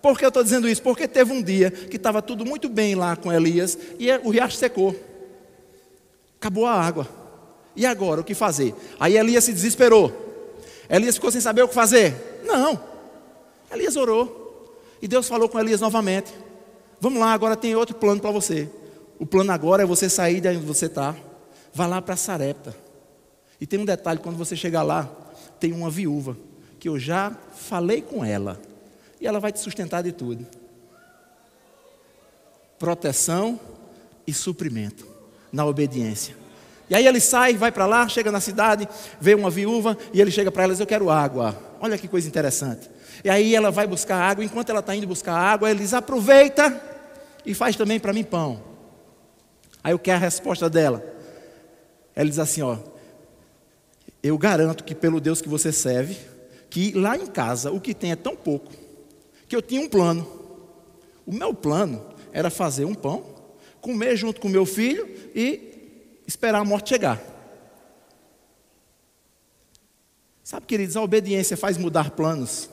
Por 0.02 0.18
que 0.18 0.26
eu 0.26 0.30
estou 0.30 0.44
dizendo 0.44 0.68
isso? 0.68 0.82
Porque 0.82 1.08
teve 1.08 1.32
um 1.32 1.42
dia 1.42 1.72
que 1.72 1.96
estava 1.96 2.22
tudo 2.22 2.46
muito 2.46 2.68
bem 2.68 2.96
lá 2.96 3.16
com 3.16 3.32
Elias 3.32 3.78
e 4.00 4.12
o 4.24 4.30
riacho 4.30 4.58
secou. 4.58 4.96
Acabou 6.40 6.66
a 6.66 6.74
água. 6.74 7.08
E 7.76 7.86
agora, 7.86 8.22
o 8.22 8.24
que 8.24 8.34
fazer? 8.34 8.76
Aí 9.00 9.18
Elias 9.18 9.44
se 9.44 9.54
desesperou. 9.54 10.12
Elias 10.90 11.16
ficou 11.16 11.32
sem 11.32 11.40
saber 11.40 11.62
o 11.62 11.68
que 11.68 11.74
fazer. 11.74 12.42
Não. 12.44 12.82
Elias 13.72 13.96
orou. 13.96 14.76
E 15.02 15.08
Deus 15.08 15.28
falou 15.28 15.48
com 15.48 15.60
Elias 15.60 15.80
novamente. 15.80 16.34
Vamos 17.00 17.20
lá, 17.20 17.32
agora 17.32 17.56
tem 17.56 17.76
outro 17.76 17.96
plano 17.96 18.20
para 18.20 18.32
você. 18.32 18.70
O 19.18 19.26
plano 19.26 19.52
agora 19.52 19.84
é 19.84 19.86
você 19.86 20.10
sair 20.10 20.42
de 20.42 20.50
onde 20.50 20.66
você 20.66 20.88
está. 20.88 21.16
Vá 21.74 21.86
lá 21.86 22.02
para 22.02 22.16
Sarepta. 22.16 22.76
E 23.60 23.68
tem 23.68 23.80
um 23.80 23.86
detalhe: 23.86 24.20
quando 24.20 24.38
você 24.38 24.56
chegar 24.56 24.84
lá, 24.84 25.10
tem 25.60 25.72
uma 25.72 25.90
viúva. 25.90 26.36
Que 26.80 26.90
eu 26.90 26.98
já 26.98 27.32
falei 27.56 28.02
com 28.02 28.26
ela. 28.26 28.60
E 29.20 29.28
ela 29.28 29.40
vai 29.40 29.52
te 29.52 29.60
sustentar 29.60 30.02
de 30.02 30.12
tudo. 30.12 30.48
Proteção 32.80 33.60
e 34.26 34.34
suprimento 34.34 35.06
na 35.52 35.66
obediência. 35.66 36.36
E 36.90 36.96
aí 36.96 37.08
ele 37.08 37.20
sai, 37.22 37.56
vai 37.56 37.72
para 37.72 37.86
lá, 37.86 38.08
chega 38.10 38.32
na 38.32 38.42
cidade, 38.42 38.90
vê 39.20 39.36
uma 39.36 39.50
viúva 39.50 39.98
e 40.12 40.20
ele 40.20 40.32
chega 40.32 40.52
para 40.52 40.64
ela 40.64 40.74
e 40.74 40.76
diz: 40.76 40.80
Eu 40.80 40.88
quero 40.88 41.10
água. 41.10 41.56
Olha 41.80 41.98
que 41.98 42.08
coisa 42.08 42.28
interessante. 42.28 42.90
E 43.24 43.30
aí 43.30 43.56
ela 43.56 43.70
vai 43.70 43.86
buscar 43.86 44.18
água, 44.18 44.44
enquanto 44.44 44.72
ela 44.72 44.80
está 44.80 44.96
indo 44.96 45.06
buscar 45.08 45.36
água, 45.36 45.70
ele 45.70 45.80
diz: 45.80 45.94
Aproveita 45.94 46.82
e 47.46 47.54
faz 47.54 47.76
também 47.76 48.00
para 48.00 48.12
mim 48.12 48.24
pão. 48.24 48.62
Aí 49.84 49.94
o 49.94 50.00
que 50.00 50.12
é 50.12 50.16
a 50.16 50.18
resposta 50.18 50.70
dela? 50.70 51.21
Ela 52.16 52.30
diz 52.30 52.40
assim: 52.40 52.62
Ó, 52.62 52.78
eu 54.24 54.38
garanto 54.38 54.84
que 54.84 54.94
pelo 54.94 55.20
Deus 55.20 55.42
que 55.42 55.50
você 55.50 55.72
serve, 55.72 56.18
que 56.70 56.92
lá 56.94 57.18
em 57.18 57.28
casa 57.28 57.72
o 57.72 57.80
que 57.80 57.94
tem 57.94 58.12
é 58.12 58.16
tão 58.16 58.36
pouco, 58.36 58.72
que 59.48 59.56
eu 59.56 59.62
tinha 59.62 59.82
um 59.82 59.90
plano. 59.90 60.40
O 61.26 61.34
meu 61.34 61.54
plano 61.54 62.06
era 62.32 62.50
fazer 62.50 62.86
um 62.86 62.94
pão, 62.94 63.24
comer 63.80 64.16
junto 64.16 64.40
com 64.40 64.50
meu 64.50 64.66
filho 64.66 65.08
e 65.36 66.22
esperar 66.28 66.60
a 66.60 66.66
morte 66.66 66.90
chegar. 66.90 67.22
Sabe, 70.44 70.66
queridos, 70.66 70.98
a 70.98 71.02
obediência 71.02 71.56
faz 71.56 71.78
mudar 71.78 72.12
planos. 72.12 72.70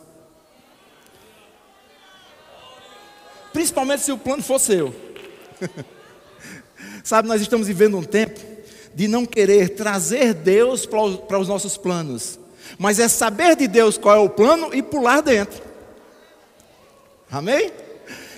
Principalmente 3.53 4.03
se 4.03 4.13
o 4.13 4.19
plano 4.19 4.43
for 4.43 4.59
seu. 4.59 4.95
Sabe, 7.05 7.29
nós 7.29 7.41
estamos 7.41 7.67
vivendo 7.67 7.97
um 7.97 8.03
tempo 8.03 8.58
de 8.99 9.07
não 9.07 9.25
querer 9.25 9.77
trazer 9.77 10.35
Deus 10.35 10.85
para 10.85 11.39
os 11.39 11.47
nossos 11.47 11.77
planos, 11.77 12.37
mas 12.77 12.99
é 12.99 13.07
saber 13.07 13.55
de 13.55 13.69
Deus 13.69 13.97
qual 13.97 14.17
é 14.17 14.19
o 14.19 14.29
plano 14.29 14.75
e 14.75 14.83
pular 14.83 15.21
dentro. 15.21 15.63
Amém? 17.31 17.71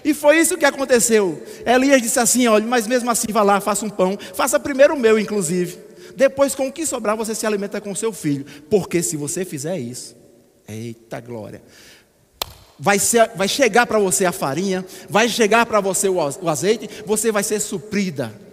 E 0.05 0.13
foi 0.13 0.39
isso 0.39 0.59
que 0.59 0.67
aconteceu. 0.67 1.43
Elias 1.65 2.03
disse 2.03 2.21
assim: 2.21 2.47
olha, 2.47 2.67
mas 2.67 2.87
mesmo 2.87 3.11
assim 3.11 3.29
vá 3.31 3.43
lá, 3.43 3.59
faça 3.59 3.87
um 3.87 3.89
pão, 3.89 4.19
faça 4.35 4.61
primeiro 4.61 4.93
o 4.93 5.01
meu, 5.01 5.19
inclusive. 5.19 5.79
Depois, 6.15 6.55
com 6.55 6.69
o 6.69 6.73
que 6.73 6.85
sobrar, 6.85 7.17
você 7.17 7.35
se 7.35 7.47
alimenta 7.47 7.81
com 7.81 7.95
seu 7.95 8.13
filho. 8.13 8.45
Porque 8.69 9.03
se 9.03 9.17
você 9.17 9.47
fizer 9.47 9.79
isso, 9.79 10.15
eita 10.69 11.23
glória, 11.23 11.63
vai, 12.79 12.99
ser, 12.99 13.31
vai 13.35 13.49
chegar 13.49 13.87
para 13.87 13.99
você 13.99 14.27
a 14.27 14.33
farinha, 14.33 14.85
vai 15.09 15.27
chegar 15.27 15.65
para 15.65 15.81
você 15.81 16.07
o, 16.07 16.17
o 16.17 16.49
azeite, 16.51 16.87
você 17.07 17.33
vai 17.33 17.43
ser 17.43 17.61
suprida. 17.61 18.50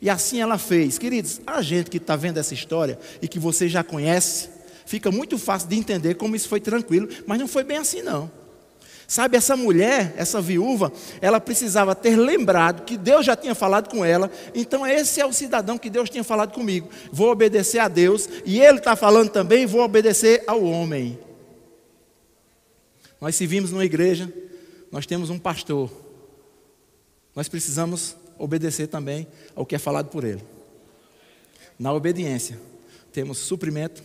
E 0.00 0.10
assim 0.10 0.40
ela 0.40 0.58
fez. 0.58 0.98
Queridos, 0.98 1.40
a 1.46 1.62
gente 1.62 1.90
que 1.90 1.96
está 1.96 2.16
vendo 2.16 2.38
essa 2.38 2.54
história 2.54 2.98
e 3.20 3.28
que 3.28 3.38
você 3.38 3.68
já 3.68 3.82
conhece, 3.82 4.48
fica 4.84 5.10
muito 5.10 5.38
fácil 5.38 5.68
de 5.68 5.76
entender 5.76 6.14
como 6.14 6.36
isso 6.36 6.48
foi 6.48 6.60
tranquilo, 6.60 7.08
mas 7.26 7.38
não 7.38 7.48
foi 7.48 7.64
bem 7.64 7.78
assim 7.78 8.02
não. 8.02 8.30
Sabe, 9.08 9.36
essa 9.36 9.56
mulher, 9.56 10.12
essa 10.16 10.40
viúva, 10.40 10.92
ela 11.20 11.40
precisava 11.40 11.94
ter 11.94 12.16
lembrado 12.16 12.84
que 12.84 12.96
Deus 12.96 13.24
já 13.24 13.36
tinha 13.36 13.54
falado 13.54 13.88
com 13.88 14.04
ela, 14.04 14.28
então 14.52 14.84
esse 14.84 15.20
é 15.20 15.26
o 15.26 15.32
cidadão 15.32 15.78
que 15.78 15.88
Deus 15.88 16.10
tinha 16.10 16.24
falado 16.24 16.52
comigo. 16.52 16.88
Vou 17.12 17.30
obedecer 17.30 17.78
a 17.78 17.86
Deus, 17.86 18.28
e 18.44 18.60
ele 18.60 18.78
está 18.78 18.96
falando 18.96 19.30
também, 19.30 19.64
vou 19.64 19.82
obedecer 19.82 20.42
ao 20.46 20.64
homem. 20.64 21.16
Nós 23.20 23.36
servimos 23.36 23.70
numa 23.70 23.84
igreja, 23.84 24.32
nós 24.90 25.06
temos 25.06 25.30
um 25.30 25.38
pastor, 25.38 25.88
nós 27.34 27.48
precisamos 27.48 28.16
obedecer 28.38 28.86
também 28.86 29.26
ao 29.54 29.66
que 29.66 29.74
é 29.74 29.78
falado 29.78 30.08
por 30.08 30.24
ele. 30.24 30.42
Na 31.78 31.92
obediência, 31.92 32.58
temos 33.12 33.38
suprimento 33.38 34.02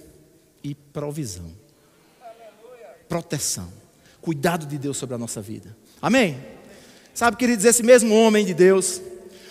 e 0.63 0.75
provisão, 0.75 1.51
proteção 3.09 3.81
cuidado 4.21 4.65
de 4.65 4.77
Deus 4.77 4.97
sobre 4.97 5.15
a 5.15 5.17
nossa 5.17 5.41
vida. 5.41 5.75
Amém? 6.01 6.37
Sabe, 7.13 7.35
queridos, 7.35 7.65
esse 7.65 7.83
mesmo 7.83 8.15
homem 8.15 8.45
de 8.45 8.53
Deus, 8.53 9.01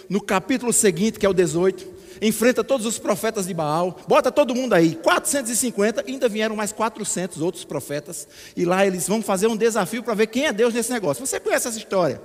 no 0.08 0.20
capítulo 0.20 0.72
seguinte, 0.72 1.18
que 1.18 1.26
é 1.26 1.28
o 1.28 1.34
18, 1.34 2.00
enfrenta 2.22 2.64
todos 2.64 2.86
os 2.86 2.98
profetas 2.98 3.46
de 3.46 3.54
Baal, 3.54 3.98
bota 4.06 4.30
todo 4.30 4.54
mundo 4.54 4.74
aí, 4.74 4.94
450, 4.94 6.04
ainda 6.06 6.28
vieram 6.28 6.56
mais 6.56 6.72
400 6.72 7.40
outros 7.42 7.64
profetas, 7.64 8.26
e 8.56 8.64
lá 8.64 8.86
eles 8.86 9.06
vão 9.06 9.20
fazer 9.20 9.48
um 9.48 9.56
desafio 9.56 10.02
para 10.02 10.14
ver 10.14 10.28
quem 10.28 10.46
é 10.46 10.52
Deus 10.52 10.72
nesse 10.72 10.92
negócio. 10.92 11.26
Você 11.26 11.38
conhece 11.38 11.68
essa 11.68 11.78
história? 11.78 12.20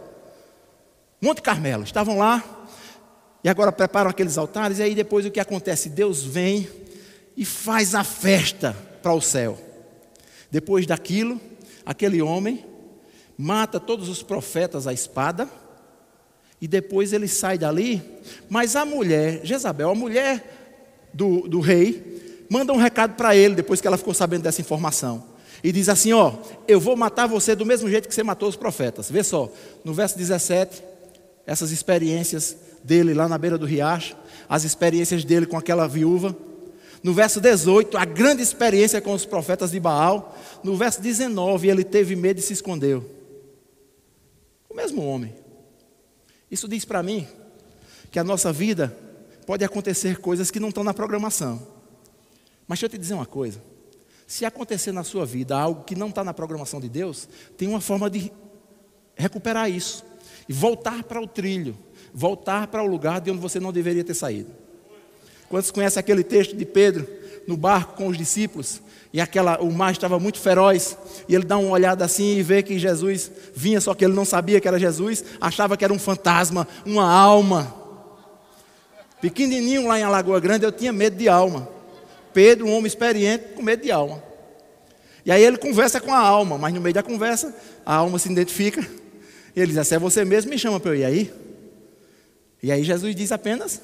Monte 1.25 1.41
Carmelo, 1.41 1.83
estavam 1.83 2.19
lá, 2.19 2.43
e 3.43 3.49
agora 3.49 3.71
preparam 3.71 4.11
aqueles 4.11 4.37
altares, 4.37 4.77
e 4.77 4.83
aí 4.83 4.93
depois 4.93 5.25
o 5.25 5.31
que 5.31 5.39
acontece? 5.39 5.89
Deus 5.89 6.21
vem 6.21 6.69
e 7.35 7.43
faz 7.43 7.95
a 7.95 8.03
festa 8.03 8.77
para 9.01 9.11
o 9.11 9.19
céu. 9.19 9.57
Depois 10.51 10.85
daquilo, 10.85 11.41
aquele 11.83 12.21
homem 12.21 12.63
mata 13.35 13.79
todos 13.79 14.07
os 14.07 14.21
profetas 14.21 14.85
à 14.85 14.93
espada, 14.93 15.49
e 16.61 16.67
depois 16.67 17.11
ele 17.11 17.27
sai 17.27 17.57
dali, 17.57 18.03
mas 18.47 18.75
a 18.75 18.85
mulher, 18.85 19.43
Jezabel, 19.43 19.89
a 19.89 19.95
mulher 19.95 21.07
do, 21.11 21.47
do 21.47 21.59
rei, 21.59 22.45
manda 22.47 22.71
um 22.71 22.77
recado 22.77 23.15
para 23.15 23.35
ele, 23.35 23.55
depois 23.55 23.81
que 23.81 23.87
ela 23.87 23.97
ficou 23.97 24.13
sabendo 24.13 24.43
dessa 24.43 24.61
informação. 24.61 25.23
E 25.63 25.71
diz 25.71 25.89
assim: 25.89 26.13
Ó, 26.13 26.33
eu 26.67 26.79
vou 26.79 26.95
matar 26.95 27.25
você 27.25 27.55
do 27.55 27.65
mesmo 27.65 27.89
jeito 27.89 28.07
que 28.07 28.13
você 28.13 28.21
matou 28.21 28.47
os 28.47 28.55
profetas. 28.55 29.09
Vê 29.09 29.23
só, 29.23 29.51
no 29.83 29.91
verso 29.91 30.15
17, 30.15 30.94
essas 31.45 31.71
experiências 31.71 32.57
dele 32.83 33.13
lá 33.13 33.27
na 33.27 33.37
beira 33.37 33.57
do 33.57 33.65
riacho, 33.65 34.15
as 34.49 34.63
experiências 34.63 35.23
dele 35.23 35.45
com 35.45 35.57
aquela 35.57 35.87
viúva. 35.87 36.35
No 37.03 37.13
verso 37.13 37.39
18, 37.39 37.97
a 37.97 38.05
grande 38.05 38.41
experiência 38.41 38.99
com 38.99 39.13
os 39.13 39.25
profetas 39.25 39.71
de 39.71 39.79
Baal. 39.79 40.35
No 40.63 40.75
verso 40.75 41.01
19, 41.01 41.67
ele 41.69 41.83
teve 41.83 42.15
medo 42.15 42.39
e 42.39 42.43
se 42.43 42.53
escondeu. 42.53 43.09
O 44.69 44.75
mesmo 44.75 45.05
homem. 45.05 45.33
Isso 46.49 46.67
diz 46.67 46.83
para 46.83 47.03
mim 47.03 47.27
que 48.09 48.17
a 48.17 48.23
nossa 48.23 48.51
vida 48.51 48.95
pode 49.45 49.63
acontecer 49.63 50.17
coisas 50.17 50.49
que 50.49 50.59
não 50.59 50.69
estão 50.69 50.83
na 50.83 50.93
programação. 50.93 51.67
Mas 52.67 52.79
deixa 52.79 52.85
eu 52.87 52.89
te 52.89 52.97
dizer 52.97 53.13
uma 53.13 53.25
coisa: 53.25 53.61
se 54.25 54.45
acontecer 54.45 54.91
na 54.91 55.03
sua 55.03 55.25
vida 55.25 55.55
algo 55.55 55.83
que 55.83 55.95
não 55.95 56.09
está 56.09 56.23
na 56.23 56.33
programação 56.33 56.79
de 56.79 56.89
Deus, 56.89 57.29
tem 57.55 57.67
uma 57.67 57.81
forma 57.81 58.09
de 58.09 58.31
recuperar 59.15 59.69
isso 59.69 60.03
e 60.47 60.53
voltar 60.53 61.03
para 61.03 61.21
o 61.21 61.27
trilho, 61.27 61.77
voltar 62.13 62.67
para 62.67 62.83
o 62.83 62.87
lugar 62.87 63.21
de 63.21 63.31
onde 63.31 63.39
você 63.39 63.59
não 63.59 63.71
deveria 63.71 64.03
ter 64.03 64.13
saído. 64.13 64.51
Quantos 65.49 65.71
conhecem 65.71 65.99
aquele 65.99 66.23
texto 66.23 66.55
de 66.55 66.65
Pedro 66.65 67.07
no 67.47 67.55
barco 67.55 67.95
com 67.95 68.07
os 68.07 68.17
discípulos? 68.17 68.81
E 69.13 69.21
aquela, 69.21 69.61
o 69.61 69.71
mar 69.71 69.91
estava 69.91 70.19
muito 70.19 70.39
feroz. 70.39 70.97
E 71.29 71.33
ele 71.33 71.45
dá 71.45 71.57
uma 71.57 71.71
olhada 71.71 72.03
assim 72.03 72.35
e 72.35 72.43
vê 72.43 72.61
que 72.61 72.77
Jesus 72.77 73.31
vinha, 73.55 73.79
só 73.79 73.93
que 73.93 74.03
ele 74.03 74.13
não 74.13 74.25
sabia 74.25 74.59
que 74.59 74.67
era 74.67 74.77
Jesus, 74.77 75.23
achava 75.39 75.77
que 75.77 75.85
era 75.85 75.93
um 75.93 75.99
fantasma, 75.99 76.67
uma 76.85 77.09
alma. 77.09 77.73
Pequenininho 79.21 79.87
lá 79.87 79.97
em 79.97 80.03
Alagoa 80.03 80.39
Grande, 80.39 80.65
eu 80.65 80.71
tinha 80.71 80.91
medo 80.91 81.15
de 81.15 81.29
alma. 81.29 81.67
Pedro, 82.33 82.67
um 82.67 82.73
homem 82.73 82.87
experiente, 82.87 83.53
com 83.55 83.63
medo 83.63 83.83
de 83.83 83.91
alma. 83.91 84.21
E 85.25 85.31
aí 85.31 85.41
ele 85.41 85.57
conversa 85.57 86.01
com 86.01 86.13
a 86.13 86.19
alma, 86.19 86.57
mas 86.57 86.73
no 86.73 86.81
meio 86.81 86.93
da 86.93 87.01
conversa, 87.01 87.55
a 87.85 87.95
alma 87.95 88.19
se 88.19 88.29
identifica. 88.29 88.85
E 89.55 89.61
ele 89.61 89.73
diz: 89.73 89.87
Se 89.87 89.95
é 89.95 89.99
você 89.99 90.25
mesmo, 90.25 90.51
me 90.51 90.59
chama 90.59 90.79
para 90.79 90.91
eu 90.91 90.95
ir 90.95 91.05
aí. 91.05 91.33
E 92.61 92.71
aí 92.71 92.83
Jesus 92.83 93.15
diz 93.15 93.31
apenas: 93.31 93.81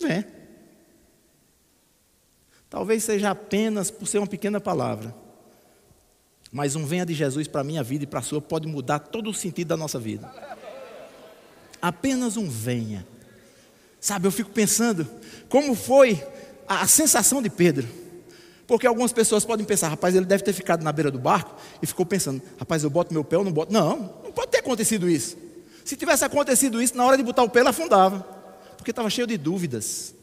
Vem. 0.00 0.24
Talvez 2.68 3.02
seja 3.02 3.30
apenas 3.30 3.90
por 3.90 4.06
ser 4.06 4.18
uma 4.18 4.26
pequena 4.26 4.60
palavra. 4.60 5.14
Mas 6.52 6.74
um 6.74 6.84
venha 6.84 7.04
de 7.04 7.14
Jesus 7.14 7.46
para 7.46 7.60
a 7.60 7.64
minha 7.64 7.82
vida 7.82 8.04
e 8.04 8.06
para 8.06 8.20
a 8.20 8.22
sua 8.22 8.40
pode 8.40 8.66
mudar 8.66 8.98
todo 9.00 9.30
o 9.30 9.34
sentido 9.34 9.68
da 9.68 9.76
nossa 9.76 9.98
vida. 9.98 10.32
Apenas 11.82 12.36
um 12.36 12.48
venha. 12.48 13.06
Sabe, 14.00 14.26
eu 14.26 14.32
fico 14.32 14.50
pensando 14.50 15.08
como 15.48 15.74
foi 15.74 16.24
a 16.66 16.86
sensação 16.86 17.42
de 17.42 17.50
Pedro. 17.50 17.86
Porque 18.70 18.86
algumas 18.86 19.12
pessoas 19.12 19.44
podem 19.44 19.66
pensar, 19.66 19.88
rapaz, 19.88 20.14
ele 20.14 20.24
deve 20.24 20.44
ter 20.44 20.52
ficado 20.52 20.84
na 20.84 20.92
beira 20.92 21.10
do 21.10 21.18
barco 21.18 21.60
e 21.82 21.86
ficou 21.88 22.06
pensando, 22.06 22.40
rapaz, 22.56 22.84
eu 22.84 22.88
boto 22.88 23.12
meu 23.12 23.24
pé 23.24 23.36
ou 23.36 23.42
não 23.42 23.50
boto. 23.50 23.72
Não, 23.72 24.14
não 24.22 24.30
pode 24.30 24.52
ter 24.52 24.58
acontecido 24.58 25.10
isso. 25.10 25.36
Se 25.84 25.96
tivesse 25.96 26.24
acontecido 26.24 26.80
isso, 26.80 26.96
na 26.96 27.04
hora 27.04 27.16
de 27.16 27.22
botar 27.24 27.42
o 27.42 27.50
pé, 27.50 27.58
ele 27.58 27.68
afundava. 27.68 28.20
Porque 28.76 28.92
estava 28.92 29.10
cheio 29.10 29.26
de 29.26 29.36
dúvidas. 29.36 30.14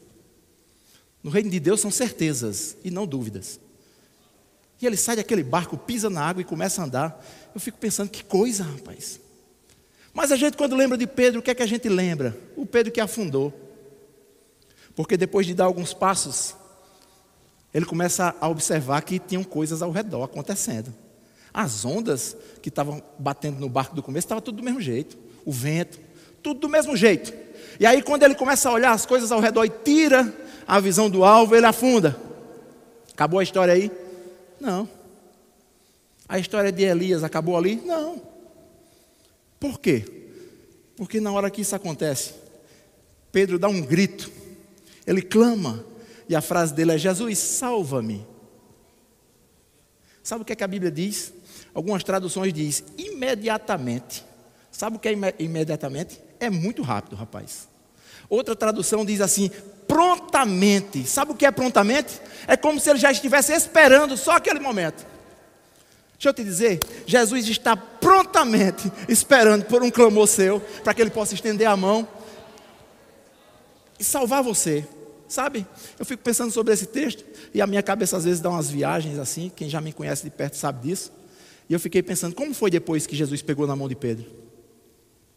No 1.22 1.30
reino 1.30 1.50
de 1.50 1.60
Deus 1.60 1.78
são 1.78 1.90
certezas 1.90 2.74
e 2.82 2.90
não 2.90 3.06
dúvidas. 3.06 3.60
E 4.80 4.86
ele 4.86 4.96
sai 4.96 5.16
daquele 5.16 5.42
barco, 5.42 5.76
pisa 5.76 6.08
na 6.08 6.22
água 6.22 6.40
e 6.40 6.44
começa 6.44 6.80
a 6.80 6.86
andar. 6.86 7.22
Eu 7.54 7.60
fico 7.60 7.76
pensando, 7.76 8.08
que 8.08 8.24
coisa, 8.24 8.64
rapaz. 8.64 9.20
Mas 10.14 10.32
a 10.32 10.36
gente, 10.36 10.56
quando 10.56 10.74
lembra 10.74 10.96
de 10.96 11.06
Pedro, 11.06 11.40
o 11.40 11.42
que 11.42 11.50
é 11.50 11.54
que 11.54 11.62
a 11.62 11.66
gente 11.66 11.86
lembra? 11.86 12.34
O 12.56 12.64
Pedro 12.64 12.90
que 12.90 12.98
afundou. 12.98 13.52
Porque 14.96 15.18
depois 15.18 15.46
de 15.46 15.52
dar 15.52 15.66
alguns 15.66 15.92
passos, 15.92 16.54
ele 17.78 17.86
começa 17.86 18.34
a 18.40 18.48
observar 18.48 19.00
que 19.02 19.20
tinham 19.20 19.44
coisas 19.44 19.82
ao 19.82 19.92
redor 19.92 20.24
acontecendo. 20.24 20.92
As 21.54 21.84
ondas 21.84 22.36
que 22.60 22.68
estavam 22.68 23.00
batendo 23.16 23.60
no 23.60 23.68
barco 23.68 23.94
do 23.94 24.02
começo, 24.02 24.26
estava 24.26 24.40
tudo 24.40 24.56
do 24.56 24.64
mesmo 24.64 24.80
jeito. 24.80 25.16
O 25.44 25.52
vento, 25.52 25.98
tudo 26.42 26.58
do 26.58 26.68
mesmo 26.68 26.96
jeito. 26.96 27.32
E 27.78 27.86
aí, 27.86 28.02
quando 28.02 28.24
ele 28.24 28.34
começa 28.34 28.68
a 28.68 28.72
olhar 28.72 28.90
as 28.90 29.06
coisas 29.06 29.30
ao 29.30 29.38
redor 29.38 29.64
e 29.64 29.70
tira 29.70 30.34
a 30.66 30.80
visão 30.80 31.08
do 31.08 31.24
alvo, 31.24 31.54
ele 31.54 31.66
afunda. 31.66 32.20
Acabou 33.12 33.38
a 33.38 33.44
história 33.44 33.72
aí? 33.72 33.92
Não. 34.60 34.88
A 36.28 36.36
história 36.36 36.72
de 36.72 36.82
Elias 36.82 37.22
acabou 37.22 37.56
ali? 37.56 37.76
Não. 37.86 38.20
Por 39.60 39.78
quê? 39.78 40.04
Porque 40.96 41.20
na 41.20 41.30
hora 41.30 41.48
que 41.48 41.60
isso 41.60 41.76
acontece, 41.76 42.34
Pedro 43.30 43.56
dá 43.56 43.68
um 43.68 43.80
grito, 43.80 44.28
ele 45.06 45.22
clama, 45.22 45.84
e 46.28 46.36
a 46.36 46.40
frase 46.40 46.74
dele 46.74 46.92
é: 46.92 46.98
Jesus, 46.98 47.38
salva-me. 47.38 48.26
Sabe 50.22 50.42
o 50.42 50.44
que, 50.44 50.52
é 50.52 50.56
que 50.56 50.64
a 50.64 50.68
Bíblia 50.68 50.90
diz? 50.90 51.32
Algumas 51.72 52.04
traduções 52.04 52.52
diz 52.52 52.84
imediatamente. 52.98 54.24
Sabe 54.70 54.96
o 54.96 54.98
que 54.98 55.08
é 55.08 55.12
imediatamente? 55.38 56.20
É 56.38 56.50
muito 56.50 56.82
rápido, 56.82 57.16
rapaz. 57.16 57.68
Outra 58.28 58.54
tradução 58.54 59.04
diz 59.04 59.20
assim: 59.20 59.50
prontamente. 59.86 61.04
Sabe 61.06 61.32
o 61.32 61.34
que 61.34 61.46
é 61.46 61.50
prontamente? 61.50 62.20
É 62.46 62.56
como 62.56 62.78
se 62.78 62.90
ele 62.90 62.98
já 62.98 63.10
estivesse 63.10 63.52
esperando 63.52 64.16
só 64.16 64.32
aquele 64.32 64.60
momento. 64.60 65.06
Deixa 66.12 66.28
eu 66.30 66.34
te 66.34 66.42
dizer, 66.42 66.80
Jesus 67.06 67.48
está 67.48 67.76
prontamente 67.76 68.90
esperando 69.08 69.64
por 69.64 69.82
um 69.84 69.90
clamor 69.90 70.26
seu, 70.26 70.60
para 70.82 70.92
que 70.92 71.00
ele 71.00 71.10
possa 71.10 71.32
estender 71.32 71.66
a 71.66 71.76
mão 71.76 72.06
e 73.98 74.04
salvar 74.04 74.42
você. 74.42 74.84
Sabe? 75.28 75.66
Eu 75.98 76.06
fico 76.06 76.22
pensando 76.22 76.50
sobre 76.50 76.72
esse 76.72 76.86
texto 76.86 77.24
e 77.52 77.60
a 77.60 77.66
minha 77.66 77.82
cabeça 77.82 78.16
às 78.16 78.24
vezes 78.24 78.40
dá 78.40 78.48
umas 78.48 78.70
viagens 78.70 79.18
assim. 79.18 79.52
Quem 79.54 79.68
já 79.68 79.80
me 79.80 79.92
conhece 79.92 80.24
de 80.24 80.30
perto 80.30 80.56
sabe 80.56 80.88
disso. 80.88 81.12
E 81.68 81.74
eu 81.74 81.78
fiquei 81.78 82.02
pensando, 82.02 82.34
como 82.34 82.54
foi 82.54 82.70
depois 82.70 83.06
que 83.06 83.14
Jesus 83.14 83.42
pegou 83.42 83.66
na 83.66 83.76
mão 83.76 83.88
de 83.88 83.94
Pedro? 83.94 84.24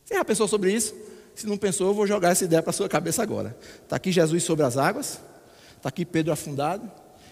Você 0.06 0.16
já 0.16 0.24
pensou 0.24 0.48
sobre 0.48 0.74
isso? 0.74 0.96
Se 1.36 1.46
não 1.46 1.58
pensou, 1.58 1.88
eu 1.88 1.94
vou 1.94 2.08
jogar 2.08 2.30
essa 2.30 2.46
ideia 2.46 2.64
para 2.64 2.72
sua 2.72 2.88
cabeça 2.88 3.22
agora. 3.22 3.58
Está 3.84 3.98
aqui 3.98 4.12
Jesus 4.12 4.44
sobre 4.44 4.66
as 4.66 4.78
águas, 4.78 5.20
está 5.76 5.90
aqui 5.90 6.06
Pedro 6.06 6.32
afundado, 6.32 6.90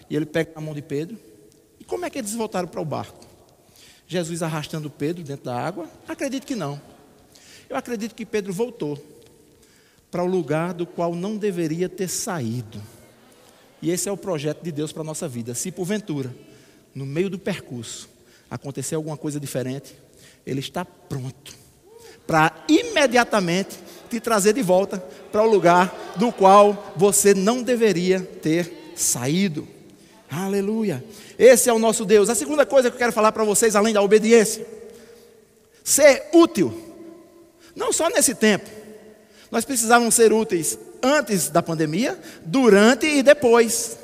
e 0.08 0.16
ele 0.16 0.26
pega 0.26 0.52
na 0.54 0.60
mão 0.60 0.74
de 0.74 0.82
Pedro. 0.82 1.18
E 1.78 1.84
como 1.84 2.04
é 2.04 2.10
que 2.10 2.18
eles 2.18 2.34
voltaram 2.34 2.68
para 2.68 2.80
o 2.80 2.84
barco? 2.84 3.26
Jesus 4.06 4.42
arrastando 4.42 4.90
Pedro 4.90 5.22
dentro 5.22 5.46
da 5.46 5.56
água? 5.56 5.88
Acredito 6.06 6.46
que 6.46 6.54
não. 6.54 6.80
Eu 7.68 7.76
acredito 7.76 8.14
que 8.14 8.26
Pedro 8.26 8.52
voltou 8.52 8.98
para 10.10 10.22
o 10.22 10.26
lugar 10.26 10.74
do 10.74 10.86
qual 10.86 11.14
não 11.14 11.36
deveria 11.36 11.88
ter 11.88 12.08
saído. 12.08 12.80
E 13.80 13.90
esse 13.90 14.08
é 14.08 14.12
o 14.12 14.16
projeto 14.16 14.62
de 14.62 14.72
Deus 14.72 14.92
para 14.92 15.02
a 15.02 15.04
nossa 15.04 15.28
vida. 15.28 15.54
Se 15.54 15.70
porventura, 15.70 16.34
no 16.94 17.06
meio 17.06 17.30
do 17.30 17.38
percurso, 17.38 18.08
acontecer 18.50 18.94
alguma 18.94 19.16
coisa 19.16 19.38
diferente, 19.38 19.94
Ele 20.44 20.60
está 20.60 20.84
pronto 20.84 21.60
para 22.30 22.52
imediatamente 22.68 23.76
te 24.08 24.20
trazer 24.20 24.52
de 24.52 24.62
volta 24.62 24.98
para 25.32 25.42
o 25.42 25.50
lugar 25.50 26.14
do 26.14 26.30
qual 26.30 26.92
você 26.96 27.34
não 27.34 27.60
deveria 27.60 28.20
ter 28.20 28.92
saído. 28.94 29.66
Aleluia. 30.30 31.02
Esse 31.36 31.68
é 31.68 31.72
o 31.72 31.78
nosso 31.78 32.04
Deus. 32.04 32.28
A 32.28 32.36
segunda 32.36 32.64
coisa 32.64 32.88
que 32.88 32.94
eu 32.94 32.98
quero 32.98 33.12
falar 33.12 33.32
para 33.32 33.42
vocês, 33.42 33.74
além 33.74 33.92
da 33.92 34.00
obediência, 34.00 34.64
ser 35.82 36.28
útil. 36.32 36.72
Não 37.74 37.92
só 37.92 38.08
nesse 38.08 38.32
tempo, 38.32 38.70
nós 39.50 39.64
precisávamos 39.64 40.14
ser 40.14 40.32
úteis 40.32 40.78
antes 41.02 41.48
da 41.48 41.62
pandemia, 41.62 42.18
durante 42.44 43.06
e 43.06 43.22
depois. 43.22 43.98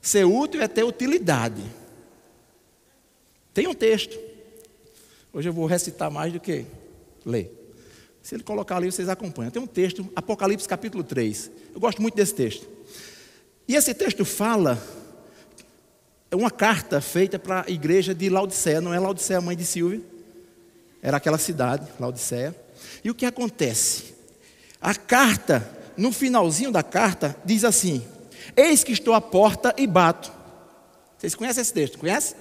Ser 0.00 0.24
útil 0.24 0.62
é 0.62 0.68
ter 0.68 0.84
utilidade. 0.84 1.62
Tem 3.52 3.66
um 3.66 3.74
texto. 3.74 4.18
Hoje 5.32 5.48
eu 5.48 5.52
vou 5.52 5.66
recitar 5.66 6.10
mais 6.10 6.32
do 6.32 6.40
que 6.40 6.64
ler. 7.24 7.52
Se 8.22 8.34
ele 8.34 8.42
colocar 8.42 8.76
ali, 8.76 8.90
vocês 8.90 9.08
acompanham. 9.08 9.50
Tem 9.50 9.60
um 9.60 9.66
texto, 9.66 10.08
Apocalipse 10.16 10.66
capítulo 10.66 11.04
3. 11.04 11.50
Eu 11.74 11.80
gosto 11.80 12.00
muito 12.00 12.14
desse 12.14 12.34
texto. 12.34 12.66
E 13.68 13.74
esse 13.74 13.92
texto 13.92 14.24
fala, 14.24 14.82
é 16.30 16.36
uma 16.36 16.50
carta 16.50 17.00
feita 17.00 17.38
para 17.38 17.64
a 17.66 17.70
igreja 17.70 18.14
de 18.14 18.28
Laodiceia, 18.28 18.80
não 18.80 18.94
é 18.94 18.98
Laodiceia, 18.98 19.40
mãe 19.40 19.56
de 19.56 19.64
Silvia, 19.64 20.00
era 21.02 21.16
aquela 21.18 21.38
cidade, 21.38 21.86
Laodiceia. 22.00 22.54
E 23.02 23.10
o 23.10 23.14
que 23.14 23.26
acontece? 23.26 24.13
A 24.84 24.94
carta, 24.94 25.66
no 25.96 26.12
finalzinho 26.12 26.70
da 26.70 26.82
carta, 26.82 27.34
diz 27.42 27.64
assim: 27.64 28.06
Eis 28.54 28.84
que 28.84 28.92
estou 28.92 29.14
à 29.14 29.20
porta 29.20 29.74
e 29.78 29.86
bato. 29.86 30.30
Vocês 31.16 31.34
conhecem 31.34 31.62
esse 31.62 31.72
texto? 31.72 31.98
Conhece? 31.98 32.34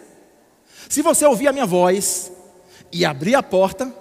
Se 0.90 1.02
você 1.02 1.26
ouvir 1.26 1.48
a 1.48 1.54
minha 1.54 1.66
voz 1.66 2.30
e 2.92 3.06
abrir 3.06 3.34
a 3.36 3.42
porta, 3.42 3.96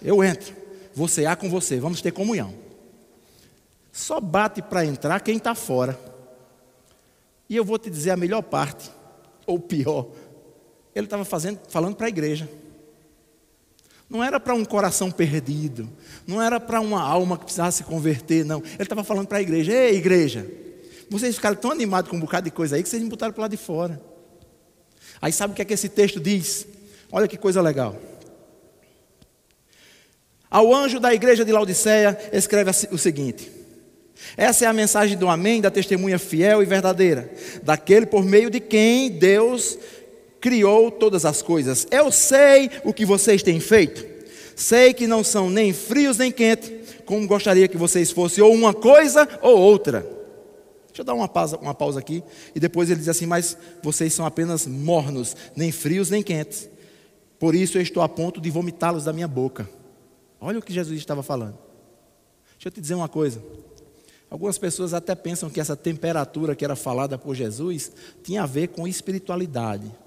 eu 0.00 0.22
entro. 0.22 0.54
Vou 0.94 1.08
cear 1.08 1.34
com 1.34 1.50
você, 1.50 1.80
vamos 1.80 2.00
ter 2.00 2.12
comunhão. 2.12 2.54
Só 3.90 4.20
bate 4.20 4.62
para 4.62 4.84
entrar 4.84 5.18
quem 5.18 5.38
está 5.38 5.52
fora. 5.52 5.98
E 7.48 7.56
eu 7.56 7.64
vou 7.64 7.80
te 7.80 7.90
dizer 7.90 8.12
a 8.12 8.16
melhor 8.16 8.42
parte, 8.42 8.92
ou 9.44 9.58
pior. 9.58 10.06
Ele 10.94 11.06
estava 11.06 11.24
falando 11.24 11.96
para 11.96 12.06
a 12.06 12.10
igreja. 12.10 12.48
Não 14.12 14.22
era 14.22 14.38
para 14.38 14.52
um 14.52 14.62
coração 14.62 15.10
perdido, 15.10 15.88
não 16.26 16.42
era 16.42 16.60
para 16.60 16.82
uma 16.82 17.00
alma 17.00 17.38
que 17.38 17.44
precisava 17.44 17.72
se 17.72 17.82
converter, 17.82 18.44
não. 18.44 18.58
Ele 18.58 18.82
estava 18.82 19.02
falando 19.02 19.26
para 19.26 19.38
a 19.38 19.40
igreja: 19.40 19.72
Ei, 19.72 19.96
igreja, 19.96 20.46
vocês 21.08 21.34
ficaram 21.34 21.56
tão 21.56 21.70
animados 21.70 22.10
com 22.10 22.18
um 22.18 22.20
bocado 22.20 22.44
de 22.44 22.50
coisa 22.50 22.76
aí 22.76 22.82
que 22.82 22.90
vocês 22.90 23.02
me 23.02 23.08
botaram 23.08 23.32
para 23.32 23.40
lá 23.40 23.48
de 23.48 23.56
fora. 23.56 23.98
Aí 25.18 25.32
sabe 25.32 25.54
o 25.54 25.56
que 25.56 25.62
é 25.62 25.64
que 25.64 25.72
esse 25.72 25.88
texto 25.88 26.20
diz? 26.20 26.66
Olha 27.10 27.26
que 27.26 27.38
coisa 27.38 27.62
legal. 27.62 27.96
Ao 30.50 30.74
anjo 30.74 31.00
da 31.00 31.14
igreja 31.14 31.42
de 31.42 31.50
Laodiceia, 31.50 32.18
escreve 32.34 32.70
o 32.90 32.98
seguinte: 32.98 33.50
Essa 34.36 34.66
é 34.66 34.68
a 34.68 34.74
mensagem 34.74 35.16
do 35.16 35.26
Amém, 35.26 35.62
da 35.62 35.70
testemunha 35.70 36.18
fiel 36.18 36.62
e 36.62 36.66
verdadeira, 36.66 37.32
daquele 37.62 38.04
por 38.04 38.22
meio 38.22 38.50
de 38.50 38.60
quem 38.60 39.10
Deus 39.10 39.78
criou 40.42 40.90
todas 40.90 41.24
as 41.24 41.40
coisas. 41.40 41.86
Eu 41.90 42.10
sei 42.10 42.68
o 42.84 42.92
que 42.92 43.06
vocês 43.06 43.42
têm 43.42 43.60
feito. 43.60 44.04
Sei 44.56 44.92
que 44.92 45.06
não 45.06 45.22
são 45.24 45.48
nem 45.48 45.72
frios 45.72 46.18
nem 46.18 46.30
quentes, 46.30 46.70
como 47.06 47.26
gostaria 47.26 47.68
que 47.68 47.76
vocês 47.76 48.10
fossem, 48.10 48.42
ou 48.42 48.52
uma 48.52 48.74
coisa 48.74 49.26
ou 49.40 49.56
outra. 49.56 50.00
Deixa 50.88 51.00
eu 51.00 51.04
dar 51.04 51.14
uma 51.14 51.28
pausa, 51.28 51.56
uma 51.56 51.72
pausa 51.72 52.00
aqui. 52.00 52.22
E 52.54 52.60
depois 52.60 52.90
ele 52.90 52.98
diz 52.98 53.08
assim: 53.08 53.24
Mas 53.24 53.56
vocês 53.82 54.12
são 54.12 54.26
apenas 54.26 54.66
mornos, 54.66 55.34
nem 55.56 55.72
frios 55.72 56.10
nem 56.10 56.22
quentes. 56.22 56.68
Por 57.38 57.54
isso 57.54 57.78
eu 57.78 57.82
estou 57.82 58.02
a 58.02 58.08
ponto 58.08 58.40
de 58.40 58.50
vomitá-los 58.50 59.04
da 59.04 59.12
minha 59.12 59.28
boca. 59.28 59.68
Olha 60.40 60.58
o 60.58 60.62
que 60.62 60.72
Jesus 60.72 60.98
estava 60.98 61.22
falando. 61.22 61.56
Deixa 62.54 62.68
eu 62.68 62.72
te 62.72 62.80
dizer 62.80 62.94
uma 62.94 63.08
coisa. 63.08 63.42
Algumas 64.28 64.58
pessoas 64.58 64.92
até 64.92 65.14
pensam 65.14 65.48
que 65.48 65.60
essa 65.60 65.76
temperatura 65.76 66.54
que 66.54 66.64
era 66.64 66.74
falada 66.74 67.16
por 67.16 67.34
Jesus 67.34 67.92
tinha 68.22 68.42
a 68.42 68.46
ver 68.46 68.68
com 68.68 68.88
espiritualidade. 68.88 70.01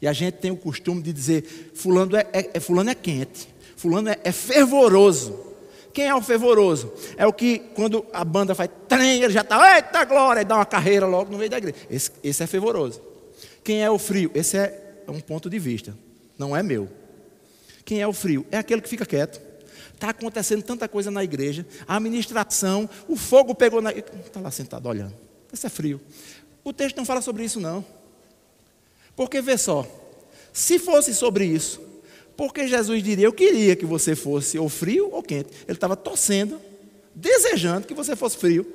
E 0.00 0.08
a 0.08 0.12
gente 0.12 0.34
tem 0.34 0.50
o 0.50 0.56
costume 0.56 1.02
de 1.02 1.12
dizer: 1.12 1.72
Fulano 1.74 2.16
é, 2.16 2.26
é, 2.32 2.50
é 2.54 2.60
fulano 2.60 2.90
é 2.90 2.94
quente, 2.94 3.48
Fulano 3.76 4.08
é, 4.08 4.18
é, 4.24 4.32
fervoroso. 4.32 5.48
Quem 5.92 6.06
é 6.06 6.14
o 6.14 6.22
fervoroso? 6.22 6.92
É 7.16 7.26
o 7.26 7.32
que, 7.32 7.58
quando 7.74 8.06
a 8.12 8.24
banda 8.24 8.54
faz 8.54 8.70
trem, 8.88 9.22
ele 9.22 9.32
já 9.32 9.40
está, 9.40 9.76
eita 9.76 10.04
glória, 10.04 10.42
e 10.42 10.44
dá 10.44 10.56
uma 10.56 10.66
carreira 10.66 11.06
logo 11.06 11.32
no 11.32 11.38
meio 11.38 11.50
da 11.50 11.58
igreja. 11.58 11.76
Esse, 11.90 12.10
esse 12.22 12.42
é 12.42 12.46
fervoroso. 12.46 13.00
Quem 13.64 13.82
é 13.82 13.90
o 13.90 13.98
frio? 13.98 14.30
Esse 14.34 14.56
é 14.56 15.04
um 15.08 15.18
ponto 15.18 15.50
de 15.50 15.58
vista, 15.58 15.96
não 16.38 16.56
é 16.56 16.62
meu. 16.62 16.88
Quem 17.84 18.00
é 18.00 18.06
o 18.06 18.12
frio? 18.12 18.46
É 18.50 18.58
aquele 18.58 18.80
que 18.80 18.88
fica 18.88 19.04
quieto. 19.04 19.40
Está 19.94 20.10
acontecendo 20.10 20.62
tanta 20.62 20.88
coisa 20.88 21.10
na 21.10 21.24
igreja, 21.24 21.66
a 21.86 21.96
administração, 21.96 22.88
o 23.08 23.16
fogo 23.16 23.54
pegou 23.54 23.82
na. 23.82 23.90
Está 23.90 24.40
lá 24.40 24.50
sentado 24.50 24.88
olhando. 24.88 25.14
Esse 25.52 25.66
é 25.66 25.70
frio. 25.70 26.00
O 26.62 26.72
texto 26.72 26.96
não 26.96 27.04
fala 27.04 27.20
sobre 27.20 27.44
isso, 27.44 27.58
não. 27.58 27.84
Porque 29.16 29.40
vê 29.40 29.58
só, 29.58 29.86
se 30.52 30.78
fosse 30.78 31.14
sobre 31.14 31.44
isso, 31.44 31.80
porque 32.36 32.66
Jesus 32.66 33.02
diria: 33.02 33.26
Eu 33.26 33.32
queria 33.32 33.76
que 33.76 33.84
você 33.84 34.16
fosse 34.16 34.58
ou 34.58 34.68
frio 34.68 35.10
ou 35.12 35.22
quente. 35.22 35.50
Ele 35.68 35.76
estava 35.76 35.94
torcendo, 35.94 36.60
desejando 37.14 37.86
que 37.86 37.92
você 37.92 38.16
fosse 38.16 38.38
frio. 38.38 38.66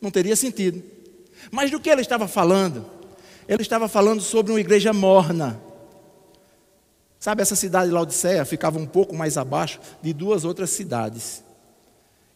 Não 0.00 0.10
teria 0.10 0.34
sentido. 0.34 0.82
Mas 1.50 1.70
do 1.70 1.78
que 1.78 1.88
ele 1.88 2.00
estava 2.00 2.26
falando? 2.26 2.84
Ele 3.46 3.62
estava 3.62 3.88
falando 3.88 4.20
sobre 4.20 4.52
uma 4.52 4.60
igreja 4.60 4.92
morna. 4.92 5.60
Sabe, 7.20 7.40
essa 7.40 7.54
cidade 7.54 7.86
de 7.86 7.94
Laodiceia 7.94 8.44
ficava 8.44 8.80
um 8.80 8.86
pouco 8.86 9.14
mais 9.14 9.36
abaixo 9.38 9.78
de 10.02 10.12
duas 10.12 10.44
outras 10.44 10.70
cidades. 10.70 11.44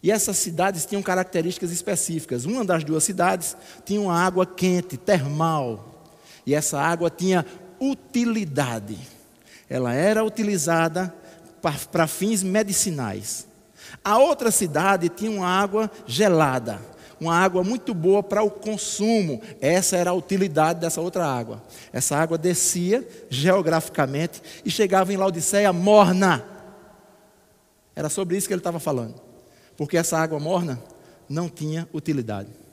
E 0.01 0.13
essas 0.13 0.37
cidades 0.37 0.87
tinham 0.87 1.03
características 1.03 1.73
específicas. 1.73 2.45
Uma 2.45 2.65
das 2.65 2.85
duas 2.85 3.03
cidades 3.03 3.57
tinha 3.85 4.01
uma 4.01 4.17
água 4.17 4.47
quente, 4.47 4.97
termal. 4.97 5.96
E 6.47 6.55
essa 6.55 6.81
água 6.81 7.11
tinha 7.11 7.45
utilidade. 7.81 8.97
Ela 9.69 9.93
era 9.93 10.25
utilizada 10.25 11.13
para 11.91 12.07
fins 12.07 12.43
medicinais. 12.43 13.47
A 14.05 14.19
outra 14.19 14.51
cidade 14.51 15.09
tinha 15.09 15.31
uma 15.31 15.49
água 15.49 15.91
gelada, 16.07 16.81
uma 17.21 17.35
água 17.35 17.65
muito 17.65 17.93
boa 17.93 18.23
para 18.23 18.43
o 18.43 18.51
consumo. 18.51 19.43
Essa 19.61 19.97
era 19.97 20.11
a 20.11 20.15
utilidade 20.15 20.81
dessa 20.81 21.01
outra 21.01 21.27
água. 21.27 21.63
Essa 21.93 22.17
água 22.17 22.39
descia 22.39 23.07
geograficamente 23.29 24.41
e 24.65 24.71
chegava 24.71 25.13
em 25.13 25.17
Laodiceia 25.17 25.73
morna. 25.73 26.45
Era 27.95 28.09
sobre 28.09 28.37
isso 28.37 28.47
que 28.47 28.55
ele 28.55 28.61
estava 28.61 28.79
falando. 28.79 29.21
Porque 29.77 29.97
essa 29.97 30.19
água 30.19 30.39
morna 30.39 30.81
não 31.29 31.49
tinha 31.49 31.89
utilidade. 31.93 32.66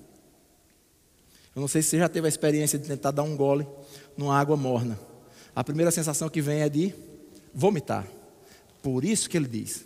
Eu 1.56 1.62
não 1.62 1.68
sei 1.68 1.82
se 1.82 1.90
você 1.90 2.00
já 2.00 2.10
teve 2.10 2.26
a 2.26 2.30
experiência 2.30 2.80
de 2.80 2.88
tentar 2.88 3.12
dar 3.12 3.24
um 3.24 3.38
gole 3.38 3.68
numa 4.18 4.38
água 4.38 4.58
morna. 4.58 5.00
A 5.56 5.64
primeira 5.64 5.92
sensação 5.92 6.30
que 6.30 6.42
vem 6.42 6.62
é 6.62 6.70
de 6.70 6.94
vomitar. 7.54 8.08
Por 8.82 9.06
isso 9.06 9.30
que 9.30 9.38
ele 9.38 9.48
diz: 9.48 9.86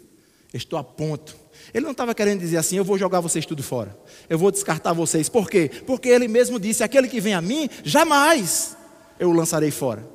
Estou 0.54 0.80
a 0.80 0.84
ponto. 0.84 1.36
Ele 1.74 1.84
não 1.84 1.92
estava 1.92 2.16
querendo 2.16 2.40
dizer 2.40 2.58
assim, 2.58 2.78
eu 2.78 2.84
vou 2.84 2.98
jogar 2.98 3.20
vocês 3.20 3.46
tudo 3.46 3.62
fora. 3.62 3.98
Eu 4.30 4.38
vou 4.38 4.52
descartar 4.52 4.94
vocês. 4.94 5.28
Por 5.28 5.50
quê? 5.50 5.70
Porque 5.86 6.08
ele 6.08 6.28
mesmo 6.28 6.60
disse: 6.60 6.84
aquele 6.84 7.08
que 7.08 7.20
vem 7.20 7.34
a 7.34 7.42
mim, 7.42 7.70
jamais 7.84 8.78
eu 9.20 9.30
o 9.30 9.34
lançarei 9.34 9.72
fora. 9.72 10.08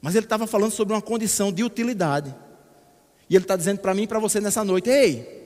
Mas 0.00 0.16
ele 0.16 0.26
estava 0.26 0.46
falando 0.46 0.72
sobre 0.72 0.92
uma 0.92 1.02
condição 1.02 1.52
de 1.52 1.62
utilidade. 1.62 2.34
E 3.30 3.36
ele 3.36 3.44
está 3.44 3.56
dizendo 3.56 3.78
para 3.78 3.94
mim 3.94 4.02
e 4.02 4.06
para 4.06 4.18
você 4.18 4.40
nessa 4.40 4.64
noite: 4.64 4.90
ei, 4.90 5.41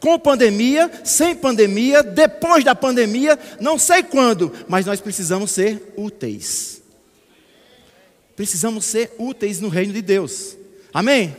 com 0.00 0.18
pandemia, 0.18 0.90
sem 1.04 1.34
pandemia, 1.34 2.02
depois 2.02 2.64
da 2.64 2.74
pandemia, 2.74 3.38
não 3.60 3.78
sei 3.78 4.02
quando, 4.02 4.52
mas 4.68 4.86
nós 4.86 5.00
precisamos 5.00 5.50
ser 5.50 5.94
úteis. 5.96 6.80
Precisamos 8.36 8.84
ser 8.84 9.12
úteis 9.18 9.60
no 9.60 9.68
reino 9.68 9.92
de 9.92 10.00
Deus. 10.00 10.56
Amém? 10.94 11.36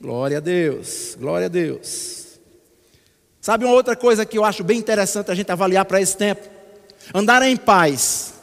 Glória 0.00 0.38
a 0.38 0.40
Deus, 0.40 1.16
glória 1.18 1.46
a 1.46 1.48
Deus. 1.48 2.38
Sabe 3.40 3.64
uma 3.64 3.74
outra 3.74 3.96
coisa 3.96 4.24
que 4.26 4.38
eu 4.38 4.44
acho 4.44 4.62
bem 4.62 4.78
interessante 4.78 5.30
a 5.30 5.34
gente 5.34 5.50
avaliar 5.50 5.84
para 5.84 6.00
esse 6.00 6.16
tempo? 6.16 6.48
Andar 7.14 7.42
em 7.42 7.56
paz. 7.56 8.34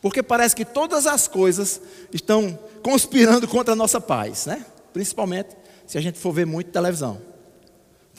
Porque 0.00 0.22
parece 0.22 0.56
que 0.56 0.64
todas 0.64 1.06
as 1.06 1.28
coisas 1.28 1.80
estão 2.12 2.58
conspirando 2.82 3.46
contra 3.46 3.72
a 3.72 3.76
nossa 3.76 4.00
paz, 4.00 4.46
né? 4.46 4.64
Principalmente 4.92 5.56
se 5.86 5.98
a 5.98 6.00
gente 6.00 6.18
for 6.18 6.32
ver 6.32 6.46
muito 6.46 6.70
televisão. 6.70 7.29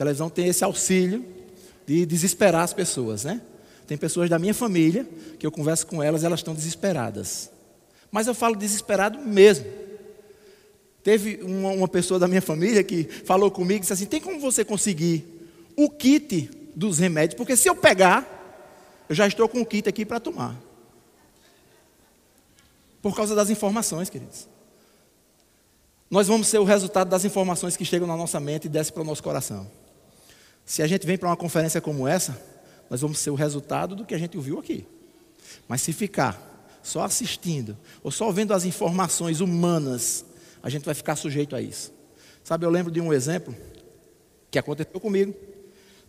Televisão 0.01 0.31
tem 0.31 0.47
esse 0.47 0.63
auxílio 0.63 1.23
de 1.85 2.07
desesperar 2.07 2.63
as 2.63 2.73
pessoas, 2.73 3.23
né? 3.23 3.39
Tem 3.85 3.95
pessoas 3.95 4.31
da 4.31 4.39
minha 4.39 4.53
família 4.53 5.07
que 5.37 5.45
eu 5.45 5.51
converso 5.51 5.85
com 5.85 6.01
elas, 6.01 6.23
elas 6.23 6.39
estão 6.39 6.55
desesperadas. 6.55 7.51
Mas 8.09 8.25
eu 8.25 8.33
falo 8.33 8.55
desesperado 8.55 9.19
mesmo. 9.19 9.63
Teve 11.03 11.41
uma, 11.43 11.69
uma 11.69 11.87
pessoa 11.87 12.19
da 12.19 12.27
minha 12.27 12.41
família 12.41 12.83
que 12.83 13.03
falou 13.03 13.51
comigo 13.51 13.77
e 13.77 13.79
disse 13.81 13.93
assim: 13.93 14.07
tem 14.07 14.19
como 14.19 14.39
você 14.39 14.65
conseguir 14.65 15.23
o 15.77 15.87
kit 15.87 16.49
dos 16.75 16.97
remédios? 16.97 17.37
Porque 17.37 17.55
se 17.55 17.69
eu 17.69 17.75
pegar, 17.75 18.65
eu 19.07 19.13
já 19.13 19.27
estou 19.27 19.47
com 19.47 19.61
o 19.61 19.65
kit 19.65 19.87
aqui 19.87 20.03
para 20.03 20.19
tomar. 20.19 20.59
Por 23.03 23.15
causa 23.15 23.35
das 23.35 23.51
informações, 23.51 24.09
queridos. 24.09 24.47
Nós 26.09 26.27
vamos 26.27 26.47
ser 26.47 26.57
o 26.57 26.63
resultado 26.63 27.07
das 27.07 27.23
informações 27.23 27.77
que 27.77 27.85
chegam 27.85 28.07
na 28.07 28.17
nossa 28.17 28.39
mente 28.39 28.65
e 28.65 28.69
descem 28.69 28.91
para 28.91 29.03
o 29.03 29.05
nosso 29.05 29.21
coração. 29.21 29.69
Se 30.71 30.81
a 30.81 30.87
gente 30.87 31.05
vem 31.05 31.17
para 31.17 31.27
uma 31.27 31.35
conferência 31.35 31.81
como 31.81 32.07
essa, 32.07 32.41
nós 32.89 33.01
vamos 33.01 33.19
ser 33.19 33.29
o 33.29 33.35
resultado 33.35 33.93
do 33.93 34.05
que 34.05 34.15
a 34.15 34.17
gente 34.17 34.37
ouviu 34.37 34.57
aqui. 34.57 34.87
Mas 35.67 35.81
se 35.81 35.91
ficar 35.91 36.79
só 36.81 37.03
assistindo, 37.03 37.77
ou 38.01 38.09
só 38.09 38.31
vendo 38.31 38.53
as 38.53 38.63
informações 38.63 39.41
humanas, 39.41 40.23
a 40.63 40.69
gente 40.69 40.85
vai 40.85 40.93
ficar 40.93 41.17
sujeito 41.17 41.57
a 41.57 41.61
isso. 41.61 41.91
Sabe, 42.41 42.65
eu 42.65 42.69
lembro 42.69 42.89
de 42.89 43.01
um 43.01 43.11
exemplo 43.11 43.53
que 44.49 44.57
aconteceu 44.57 44.97
comigo. 44.97 45.33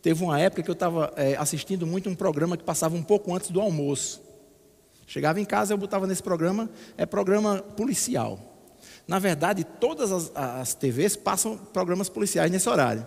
Teve 0.01 0.22
uma 0.22 0.38
época 0.38 0.62
que 0.62 0.70
eu 0.70 0.75
estava 0.75 1.12
é, 1.16 1.35
assistindo 1.35 1.85
muito 1.85 2.09
um 2.09 2.14
programa 2.14 2.57
que 2.57 2.62
passava 2.62 2.94
um 2.94 3.03
pouco 3.03 3.35
antes 3.35 3.51
do 3.51 3.61
almoço. 3.61 4.22
Chegava 5.09 5.40
em 5.40 5.44
casa, 5.44 5.75
eu 5.75 5.77
botava 5.77 6.07
nesse 6.07 6.22
programa, 6.22 6.70
é 6.96 7.05
programa 7.05 7.59
policial. 7.61 8.38
Na 9.09 9.18
verdade, 9.18 9.64
todas 9.64 10.12
as, 10.12 10.31
as 10.37 10.72
TVs 10.72 11.16
passam 11.16 11.59
programas 11.59 12.09
policiais 12.09 12.48
nesse 12.48 12.68
horário. 12.68 13.05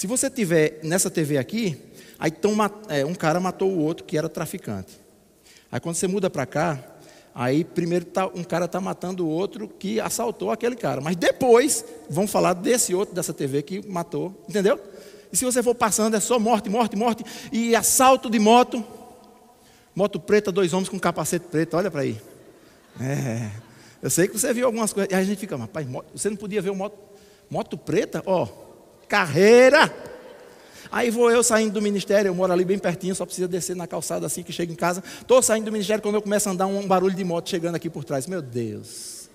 Se 0.00 0.06
você 0.06 0.30
tiver 0.30 0.80
nessa 0.82 1.10
TV 1.10 1.36
aqui, 1.36 1.76
aí 2.18 2.30
tão, 2.30 2.56
é, 2.88 3.04
um 3.04 3.14
cara 3.14 3.38
matou 3.38 3.70
o 3.70 3.80
outro 3.80 4.02
que 4.02 4.16
era 4.16 4.30
traficante. 4.30 4.98
Aí 5.70 5.78
quando 5.78 5.94
você 5.94 6.06
muda 6.06 6.30
para 6.30 6.46
cá, 6.46 6.82
aí 7.34 7.64
primeiro 7.64 8.06
tá, 8.06 8.26
um 8.28 8.42
cara 8.42 8.64
está 8.64 8.80
matando 8.80 9.26
o 9.26 9.28
outro 9.28 9.68
que 9.68 10.00
assaltou 10.00 10.50
aquele 10.50 10.74
cara. 10.74 11.02
Mas 11.02 11.16
depois 11.16 11.84
vão 12.08 12.26
falar 12.26 12.54
desse 12.54 12.94
outro 12.94 13.14
dessa 13.14 13.34
TV 13.34 13.60
que 13.60 13.86
matou, 13.86 14.42
entendeu? 14.48 14.80
E 15.30 15.36
se 15.36 15.44
você 15.44 15.62
for 15.62 15.74
passando, 15.74 16.16
é 16.16 16.20
só 16.20 16.38
morte, 16.38 16.70
morte, 16.70 16.96
morte. 16.96 17.22
E 17.52 17.76
assalto 17.76 18.30
de 18.30 18.38
moto. 18.38 18.82
Moto 19.94 20.18
preta, 20.18 20.50
dois 20.50 20.72
homens 20.72 20.88
com 20.88 20.98
capacete 20.98 21.44
preto, 21.44 21.76
olha 21.76 21.90
para 21.90 22.00
aí. 22.00 22.18
É. 22.98 23.50
Eu 24.02 24.08
sei 24.08 24.28
que 24.28 24.38
você 24.38 24.54
viu 24.54 24.64
algumas 24.64 24.94
coisas. 24.94 25.12
E 25.12 25.14
a 25.14 25.22
gente 25.22 25.38
fica, 25.38 25.58
rapaz, 25.58 25.86
você 26.14 26.30
não 26.30 26.38
podia 26.38 26.62
ver 26.62 26.72
moto, 26.72 26.96
moto 27.50 27.76
preta? 27.76 28.22
Ó, 28.24 28.69
carreira. 29.10 29.92
Aí 30.92 31.10
vou 31.10 31.30
eu 31.30 31.42
saindo 31.42 31.72
do 31.72 31.82
ministério, 31.82 32.28
eu 32.28 32.34
moro 32.34 32.52
ali 32.52 32.64
bem 32.64 32.78
pertinho, 32.78 33.14
só 33.14 33.26
precisa 33.26 33.46
descer 33.46 33.76
na 33.76 33.86
calçada 33.86 34.26
assim 34.26 34.42
que 34.42 34.52
chego 34.52 34.72
em 34.72 34.76
casa. 34.76 35.02
Estou 35.20 35.42
saindo 35.42 35.64
do 35.64 35.72
ministério 35.72 36.02
quando 36.02 36.14
eu 36.14 36.22
começo 36.22 36.48
a 36.48 36.52
andar 36.52 36.66
um 36.66 36.86
barulho 36.86 37.14
de 37.14 37.24
moto 37.24 37.50
chegando 37.50 37.74
aqui 37.74 37.90
por 37.90 38.04
trás. 38.04 38.26
Meu 38.26 38.40
Deus. 38.40 39.28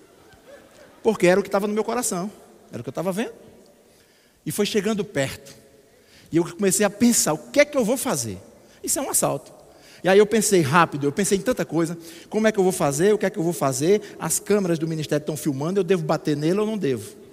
Porque 1.02 1.26
era 1.26 1.38
o 1.38 1.42
que 1.42 1.48
estava 1.48 1.66
no 1.66 1.74
meu 1.74 1.84
coração. 1.84 2.30
Era 2.72 2.80
o 2.80 2.82
que 2.82 2.88
eu 2.88 2.92
estava 2.92 3.12
vendo. 3.12 3.32
E 4.44 4.50
foi 4.50 4.66
chegando 4.66 5.04
perto. 5.04 5.54
E 6.32 6.36
eu 6.36 6.44
comecei 6.44 6.84
a 6.84 6.90
pensar, 6.90 7.34
o 7.34 7.38
que 7.38 7.60
é 7.60 7.64
que 7.64 7.76
eu 7.76 7.84
vou 7.84 7.96
fazer? 7.96 8.38
Isso 8.82 8.98
é 8.98 9.02
um 9.02 9.10
assalto. 9.10 9.52
E 10.02 10.08
aí 10.08 10.18
eu 10.18 10.26
pensei 10.26 10.60
rápido, 10.60 11.06
eu 11.06 11.12
pensei 11.12 11.38
em 11.38 11.40
tanta 11.40 11.64
coisa. 11.64 11.96
Como 12.28 12.46
é 12.46 12.52
que 12.52 12.58
eu 12.58 12.62
vou 12.62 12.72
fazer? 12.72 13.14
O 13.14 13.18
que 13.18 13.26
é 13.26 13.30
que 13.30 13.38
eu 13.38 13.42
vou 13.42 13.52
fazer? 13.52 14.02
As 14.18 14.38
câmeras 14.38 14.78
do 14.78 14.86
ministério 14.86 15.22
estão 15.22 15.36
filmando, 15.36 15.80
eu 15.80 15.84
devo 15.84 16.02
bater 16.02 16.36
nele 16.36 16.60
ou 16.60 16.66
não 16.66 16.76
devo? 16.76 17.25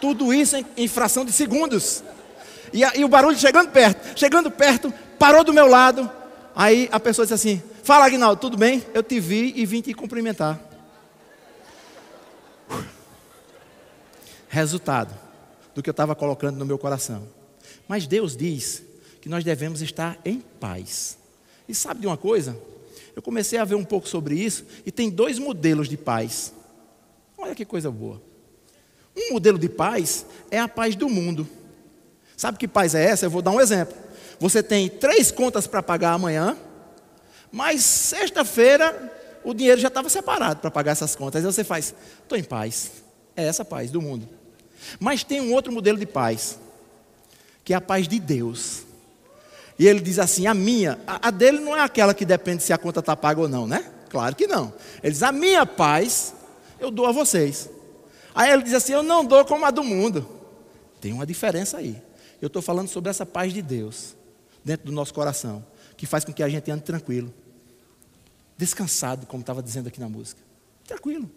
Tudo 0.00 0.32
isso 0.32 0.56
em, 0.76 0.88
fração 0.88 1.24
de 1.24 1.32
segundos. 1.32 2.02
E, 2.72 2.84
a, 2.84 2.94
e 2.96 3.04
o 3.04 3.08
barulho 3.08 3.36
chegando 3.36 3.70
perto, 3.70 4.18
chegando 4.18 4.50
perto, 4.50 4.92
parou 5.18 5.42
do 5.42 5.52
meu 5.52 5.66
lado. 5.66 6.10
Aí 6.54 6.88
a 6.92 7.00
pessoa 7.00 7.24
disse 7.24 7.34
assim: 7.34 7.62
Fala, 7.82 8.06
Agnaldo, 8.06 8.40
tudo 8.40 8.56
bem? 8.56 8.84
Eu 8.92 9.02
te 9.02 9.18
vi 9.18 9.52
e 9.56 9.64
vim 9.64 9.80
te 9.80 9.94
cumprimentar. 9.94 10.60
Resultado 14.48 15.14
do 15.74 15.82
que 15.82 15.88
eu 15.88 15.92
estava 15.92 16.14
colocando 16.14 16.56
no 16.56 16.66
meu 16.66 16.78
coração. 16.78 17.28
Mas 17.86 18.06
Deus 18.06 18.36
diz 18.36 18.82
que 19.20 19.28
nós 19.28 19.44
devemos 19.44 19.82
estar 19.82 20.18
em 20.24 20.40
paz. 20.40 21.18
E 21.68 21.74
sabe 21.74 22.00
de 22.00 22.06
uma 22.06 22.16
coisa? 22.16 22.56
Eu 23.14 23.22
comecei 23.22 23.58
a 23.58 23.64
ver 23.64 23.74
um 23.74 23.84
pouco 23.84 24.08
sobre 24.08 24.36
isso 24.36 24.64
e 24.86 24.92
tem 24.92 25.10
dois 25.10 25.38
modelos 25.38 25.88
de 25.88 25.96
paz. 25.96 26.52
Olha 27.36 27.54
que 27.54 27.64
coisa 27.64 27.90
boa. 27.90 28.27
Um 29.18 29.32
modelo 29.32 29.58
de 29.58 29.68
paz 29.68 30.24
é 30.48 30.60
a 30.60 30.68
paz 30.68 30.94
do 30.94 31.08
mundo. 31.08 31.48
Sabe 32.36 32.56
que 32.56 32.68
paz 32.68 32.94
é 32.94 33.04
essa? 33.04 33.26
Eu 33.26 33.30
vou 33.30 33.42
dar 33.42 33.50
um 33.50 33.60
exemplo. 33.60 33.96
Você 34.38 34.62
tem 34.62 34.88
três 34.88 35.32
contas 35.32 35.66
para 35.66 35.82
pagar 35.82 36.12
amanhã, 36.12 36.56
mas 37.50 37.82
sexta-feira 37.82 39.12
o 39.42 39.52
dinheiro 39.52 39.80
já 39.80 39.88
estava 39.88 40.08
separado 40.08 40.60
para 40.60 40.70
pagar 40.70 40.92
essas 40.92 41.16
contas. 41.16 41.44
Aí 41.44 41.52
você 41.52 41.64
faz, 41.64 41.92
estou 42.22 42.38
em 42.38 42.44
paz. 42.44 42.92
É 43.34 43.44
essa 43.44 43.64
paz 43.64 43.90
do 43.90 44.00
mundo. 44.00 44.28
Mas 45.00 45.24
tem 45.24 45.40
um 45.40 45.52
outro 45.52 45.72
modelo 45.72 45.98
de 45.98 46.06
paz, 46.06 46.58
que 47.64 47.72
é 47.72 47.76
a 47.76 47.80
paz 47.80 48.06
de 48.06 48.20
Deus. 48.20 48.82
E 49.78 49.86
ele 49.86 50.00
diz 50.00 50.18
assim: 50.18 50.46
a 50.46 50.54
minha, 50.54 50.98
a, 51.06 51.28
a 51.28 51.30
dele 51.30 51.58
não 51.58 51.76
é 51.76 51.80
aquela 51.80 52.14
que 52.14 52.24
depende 52.24 52.62
se 52.62 52.72
a 52.72 52.78
conta 52.78 53.00
está 53.00 53.16
paga 53.16 53.40
ou 53.40 53.48
não, 53.48 53.66
né? 53.66 53.84
Claro 54.10 54.36
que 54.36 54.46
não. 54.46 54.72
Ele 55.02 55.12
diz: 55.12 55.22
a 55.22 55.32
minha 55.32 55.66
paz 55.66 56.34
eu 56.78 56.90
dou 56.90 57.06
a 57.06 57.12
vocês. 57.12 57.68
Aí 58.38 58.52
ele 58.52 58.62
diz 58.62 58.72
assim: 58.72 58.92
eu 58.92 59.02
não 59.02 59.24
dou 59.24 59.44
como 59.44 59.66
a 59.66 59.70
do 59.72 59.82
mundo. 59.82 60.24
Tem 61.00 61.12
uma 61.12 61.26
diferença 61.26 61.78
aí. 61.78 62.00
Eu 62.40 62.46
estou 62.46 62.62
falando 62.62 62.86
sobre 62.86 63.10
essa 63.10 63.26
paz 63.26 63.52
de 63.52 63.60
Deus 63.60 64.14
dentro 64.64 64.86
do 64.86 64.92
nosso 64.92 65.12
coração, 65.12 65.66
que 65.96 66.06
faz 66.06 66.24
com 66.24 66.32
que 66.32 66.40
a 66.40 66.48
gente 66.48 66.70
ande 66.70 66.84
tranquilo, 66.84 67.34
descansado, 68.56 69.26
como 69.26 69.40
estava 69.40 69.60
dizendo 69.60 69.88
aqui 69.88 69.98
na 69.98 70.08
música. 70.08 70.40
Tranquilo. 70.86 71.28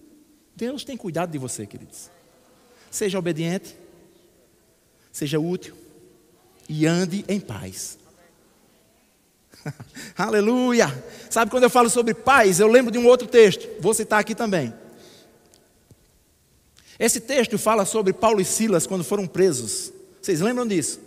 Deus 0.55 0.83
tem 0.83 0.95
cuidado 0.95 1.31
de 1.31 1.39
você, 1.39 1.65
queridos. 1.65 2.11
Seja 2.91 3.17
obediente, 3.17 3.75
seja 5.11 5.39
útil 5.39 5.75
e 6.69 6.85
ande 6.85 7.25
em 7.27 7.39
paz. 7.39 7.97
Aleluia! 10.15 11.03
Sabe 11.31 11.49
quando 11.49 11.63
eu 11.63 11.69
falo 11.71 11.89
sobre 11.89 12.13
paz, 12.13 12.59
eu 12.59 12.67
lembro 12.67 12.91
de 12.91 12.99
um 12.99 13.07
outro 13.07 13.27
texto, 13.27 13.67
vou 13.79 13.91
citar 13.91 14.19
aqui 14.19 14.35
também. 14.35 14.71
Esse 17.01 17.19
texto 17.19 17.57
fala 17.57 17.83
sobre 17.83 18.13
Paulo 18.13 18.39
e 18.39 18.45
Silas 18.45 18.85
quando 18.85 19.03
foram 19.03 19.25
presos. 19.25 19.91
Vocês 20.21 20.39
lembram 20.39 20.67
disso? 20.67 20.99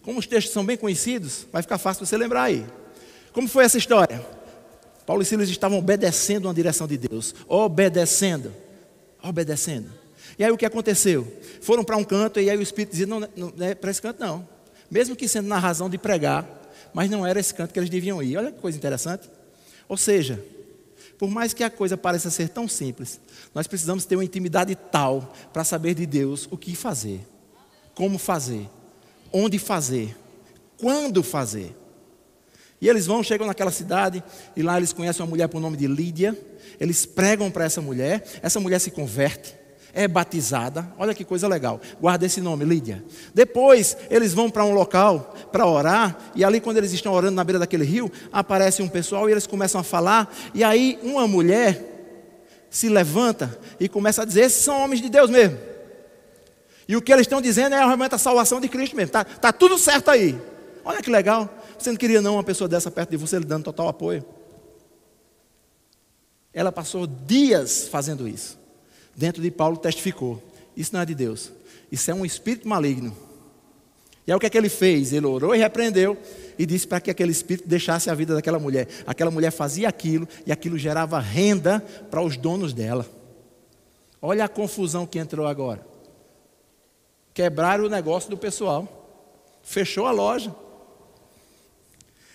Como 0.00 0.18
os 0.18 0.26
textos 0.26 0.54
são 0.54 0.64
bem 0.64 0.78
conhecidos, 0.78 1.46
vai 1.52 1.60
ficar 1.60 1.76
fácil 1.76 2.06
você 2.06 2.16
lembrar 2.16 2.44
aí. 2.44 2.64
Como 3.34 3.46
foi 3.46 3.66
essa 3.66 3.76
história? 3.76 4.24
Paulo 5.04 5.20
e 5.20 5.26
Silas 5.26 5.50
estavam 5.50 5.78
obedecendo 5.78 6.46
uma 6.46 6.54
direção 6.54 6.86
de 6.86 6.96
Deus, 6.96 7.34
obedecendo, 7.46 8.50
obedecendo. 9.22 9.90
E 10.38 10.44
aí 10.44 10.50
o 10.50 10.56
que 10.56 10.64
aconteceu? 10.64 11.30
Foram 11.60 11.84
para 11.84 11.98
um 11.98 12.04
canto 12.04 12.40
e 12.40 12.48
aí 12.48 12.56
o 12.56 12.62
Espírito 12.62 12.92
dizia: 12.92 13.06
não, 13.06 13.20
não, 13.36 13.52
é 13.60 13.74
para 13.74 13.90
esse 13.90 14.00
canto 14.00 14.18
não. 14.18 14.48
Mesmo 14.90 15.14
que 15.14 15.28
sendo 15.28 15.48
na 15.48 15.58
razão 15.58 15.90
de 15.90 15.98
pregar, 15.98 16.48
mas 16.94 17.10
não 17.10 17.26
era 17.26 17.38
esse 17.38 17.52
canto 17.52 17.74
que 17.74 17.78
eles 17.78 17.90
deviam 17.90 18.22
ir. 18.22 18.38
Olha 18.38 18.50
que 18.50 18.58
coisa 18.58 18.78
interessante. 18.78 19.28
Ou 19.86 19.98
seja, 19.98 20.42
por 21.18 21.28
mais 21.28 21.52
que 21.52 21.64
a 21.64 21.70
coisa 21.70 21.96
pareça 21.96 22.30
ser 22.30 22.48
tão 22.48 22.68
simples, 22.68 23.20
nós 23.54 23.66
precisamos 23.66 24.04
ter 24.04 24.16
uma 24.16 24.24
intimidade 24.24 24.74
tal 24.74 25.32
para 25.52 25.64
saber 25.64 25.94
de 25.94 26.06
Deus 26.06 26.48
o 26.50 26.56
que 26.56 26.74
fazer, 26.76 27.20
como 27.94 28.18
fazer, 28.18 28.68
onde 29.32 29.58
fazer, 29.58 30.16
quando 30.78 31.22
fazer. 31.22 31.74
E 32.80 32.88
eles 32.88 33.06
vão, 33.06 33.22
chegam 33.22 33.46
naquela 33.46 33.70
cidade, 33.70 34.22
e 34.54 34.62
lá 34.62 34.76
eles 34.76 34.92
conhecem 34.92 35.22
uma 35.22 35.30
mulher 35.30 35.48
por 35.48 35.60
nome 35.60 35.76
de 35.76 35.86
Lídia. 35.86 36.38
Eles 36.78 37.06
pregam 37.06 37.50
para 37.50 37.64
essa 37.64 37.80
mulher, 37.80 38.22
essa 38.42 38.60
mulher 38.60 38.78
se 38.78 38.90
converte, 38.90 39.54
é 39.96 40.06
batizada. 40.06 40.86
Olha 40.98 41.14
que 41.14 41.24
coisa 41.24 41.48
legal. 41.48 41.80
Guarda 41.98 42.26
esse 42.26 42.38
nome, 42.38 42.66
Lídia. 42.66 43.02
Depois, 43.32 43.96
eles 44.10 44.34
vão 44.34 44.50
para 44.50 44.62
um 44.62 44.74
local 44.74 45.34
para 45.50 45.66
orar, 45.66 46.18
e 46.34 46.44
ali, 46.44 46.60
quando 46.60 46.76
eles 46.76 46.92
estão 46.92 47.14
orando 47.14 47.34
na 47.34 47.42
beira 47.42 47.58
daquele 47.58 47.84
rio, 47.84 48.12
aparece 48.30 48.82
um 48.82 48.88
pessoal 48.88 49.26
e 49.26 49.32
eles 49.32 49.46
começam 49.46 49.80
a 49.80 49.84
falar, 49.84 50.32
e 50.54 50.62
aí 50.62 50.98
uma 51.02 51.26
mulher 51.26 51.82
se 52.68 52.90
levanta 52.90 53.58
e 53.80 53.88
começa 53.88 54.20
a 54.20 54.24
dizer: 54.26 54.42
esses 54.42 54.62
são 54.62 54.84
homens 54.84 55.00
de 55.00 55.08
Deus 55.08 55.30
mesmo. 55.30 55.58
E 56.86 56.94
o 56.94 57.00
que 57.00 57.10
eles 57.10 57.22
estão 57.22 57.40
dizendo 57.40 57.74
é 57.74 57.78
realmente 57.78 58.14
a 58.14 58.18
salvação 58.18 58.60
de 58.60 58.68
Cristo 58.68 58.94
mesmo. 58.94 59.08
Está 59.08 59.24
tá 59.24 59.50
tudo 59.50 59.78
certo 59.78 60.10
aí. 60.10 60.38
Olha 60.84 61.02
que 61.02 61.10
legal. 61.10 61.48
Você 61.78 61.90
não 61.90 61.96
queria 61.96 62.20
não 62.20 62.34
uma 62.34 62.44
pessoa 62.44 62.68
dessa 62.68 62.90
perto 62.90 63.10
de 63.10 63.16
você 63.16 63.38
lhe 63.38 63.46
dando 63.46 63.64
total 63.64 63.88
apoio? 63.88 64.24
Ela 66.52 66.70
passou 66.70 67.06
dias 67.06 67.88
fazendo 67.88 68.28
isso. 68.28 68.65
Dentro 69.16 69.42
de 69.42 69.50
Paulo 69.50 69.76
testificou: 69.76 70.42
Isso 70.76 70.92
não 70.92 71.00
é 71.00 71.06
de 71.06 71.14
Deus. 71.14 71.50
Isso 71.90 72.10
é 72.10 72.14
um 72.14 72.24
espírito 72.24 72.68
maligno. 72.68 73.16
E 74.26 74.32
aí 74.32 74.36
o 74.36 74.40
que 74.40 74.46
é 74.46 74.50
que 74.50 74.58
ele 74.58 74.68
fez? 74.68 75.12
Ele 75.12 75.26
orou 75.26 75.54
e 75.54 75.58
repreendeu 75.58 76.16
e 76.58 76.66
disse 76.66 76.86
para 76.86 77.00
que 77.00 77.10
aquele 77.10 77.30
espírito 77.30 77.68
deixasse 77.68 78.10
a 78.10 78.14
vida 78.14 78.34
daquela 78.34 78.58
mulher. 78.58 78.88
Aquela 79.06 79.30
mulher 79.30 79.52
fazia 79.52 79.88
aquilo 79.88 80.28
e 80.44 80.50
aquilo 80.50 80.76
gerava 80.76 81.20
renda 81.20 81.80
para 82.10 82.20
os 82.20 82.36
donos 82.36 82.72
dela. 82.72 83.08
Olha 84.20 84.44
a 84.44 84.48
confusão 84.48 85.06
que 85.06 85.18
entrou 85.18 85.46
agora. 85.46 85.86
Quebraram 87.32 87.84
o 87.84 87.88
negócio 87.88 88.28
do 88.28 88.36
pessoal. 88.36 89.06
Fechou 89.62 90.06
a 90.06 90.10
loja. 90.10 90.54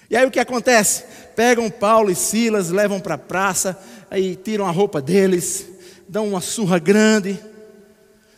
E 0.09 0.15
aí 0.15 0.25
o 0.25 0.31
que 0.31 0.39
acontece? 0.39 1.03
Pegam 1.35 1.69
Paulo 1.69 2.09
e 2.09 2.15
Silas, 2.15 2.69
levam 2.69 2.99
para 2.99 3.15
a 3.15 3.17
praça, 3.17 3.77
aí 4.09 4.35
tiram 4.35 4.65
a 4.65 4.71
roupa 4.71 5.01
deles, 5.01 5.65
dão 6.11 6.27
uma 6.27 6.41
surra 6.41 6.77
grande, 6.77 7.41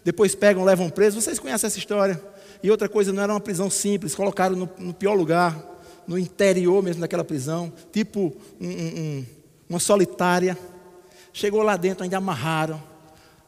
depois 0.06 0.36
pegam, 0.36 0.64
levam 0.64 0.92
preso. 0.92 1.20
Vocês 1.20 1.40
conhecem 1.40 1.66
essa 1.66 1.80
história? 1.80 2.22
E 2.62 2.70
outra 2.70 2.88
coisa, 2.88 3.12
não 3.12 3.24
era 3.24 3.34
uma 3.34 3.40
prisão 3.40 3.68
simples, 3.68 4.14
colocaram 4.14 4.56
no, 4.56 4.70
no 4.78 4.94
pior 4.94 5.16
lugar, 5.16 5.60
no 6.08 6.16
interior 6.20 6.84
mesmo 6.84 7.02
daquela 7.02 7.24
prisão, 7.24 7.74
tipo 7.92 8.38
um, 8.62 8.70
um, 8.70 9.26
uma 9.68 9.80
solitária. 9.80 10.56
Chegou 11.34 11.64
lá 11.64 11.76
dentro, 11.76 12.04
ainda 12.04 12.18
amarraram 12.18 12.80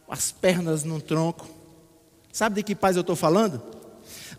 as 0.10 0.32
pernas 0.32 0.84
num 0.84 1.00
tronco. 1.00 1.48
Sabe 2.34 2.56
de 2.56 2.64
que 2.64 2.74
paz 2.74 2.96
eu 2.96 3.02
estou 3.02 3.16
falando? 3.16 3.62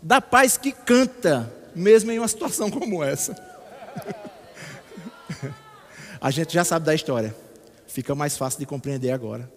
Da 0.03 0.19
paz 0.19 0.57
que 0.57 0.73
canta, 0.73 1.49
mesmo 1.73 2.11
em 2.11 2.19
uma 2.19 2.27
situação 2.27 2.69
como 2.69 3.01
essa. 3.01 3.41
A 6.19 6.29
gente 6.29 6.53
já 6.53 6.65
sabe 6.65 6.85
da 6.85 6.93
história. 6.93 7.33
Fica 7.87 8.13
mais 8.13 8.35
fácil 8.35 8.59
de 8.59 8.65
compreender 8.65 9.11
agora. 9.11 9.56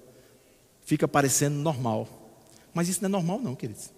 Fica 0.90 1.06
parecendo 1.06 1.54
normal. 1.54 2.08
Mas 2.74 2.88
isso 2.88 3.00
não 3.00 3.08
é 3.08 3.12
normal, 3.12 3.38
não, 3.38 3.54
queridos 3.54 3.90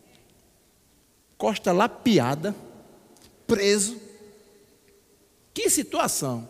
costa 1.43 1.73
lapiada, 1.73 2.55
preso. 3.49 4.01
Que 5.53 5.69
situação. 5.69 6.49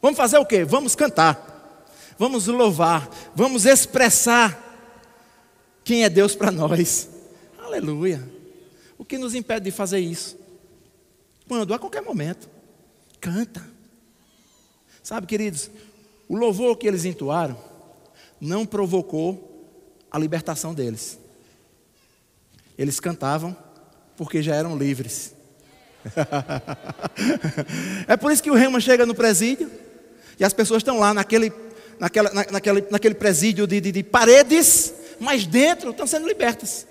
Vamos 0.00 0.16
fazer 0.16 0.38
o 0.38 0.46
quê? 0.46 0.64
Vamos 0.64 0.94
cantar. 0.94 1.84
Vamos 2.16 2.46
louvar, 2.46 3.10
vamos 3.34 3.66
expressar 3.66 4.56
quem 5.82 6.04
é 6.04 6.08
Deus 6.08 6.36
para 6.36 6.52
nós. 6.52 7.08
Aleluia. 7.58 8.22
O 8.96 9.04
que 9.04 9.18
nos 9.18 9.34
impede 9.34 9.64
de 9.64 9.72
fazer 9.72 9.98
isso? 9.98 10.38
Quando? 11.48 11.74
A 11.74 11.78
qualquer 11.80 12.02
momento. 12.02 12.48
Canta. 13.20 13.68
Sabe, 15.02 15.26
queridos, 15.26 15.72
o 16.28 16.36
louvor 16.36 16.76
que 16.76 16.86
eles 16.86 17.04
entoaram 17.04 17.58
não 18.40 18.64
provocou 18.64 19.49
a 20.10 20.18
libertação 20.18 20.74
deles. 20.74 21.18
Eles 22.76 22.98
cantavam 22.98 23.56
porque 24.16 24.42
já 24.42 24.54
eram 24.54 24.76
livres. 24.76 25.34
é 28.08 28.16
por 28.16 28.32
isso 28.32 28.42
que 28.42 28.50
o 28.50 28.54
rema 28.54 28.80
chega 28.80 29.04
no 29.04 29.14
presídio 29.14 29.70
e 30.38 30.44
as 30.44 30.52
pessoas 30.52 30.80
estão 30.80 30.98
lá 30.98 31.12
naquele, 31.12 31.52
naquela, 31.98 32.32
na, 32.32 32.46
naquele, 32.50 32.84
naquele 32.90 33.14
presídio 33.14 33.66
de, 33.66 33.80
de, 33.80 33.92
de 33.92 34.02
paredes, 34.02 34.94
mas 35.18 35.46
dentro 35.46 35.90
estão 35.90 36.06
sendo 36.06 36.26
libertas. 36.26 36.86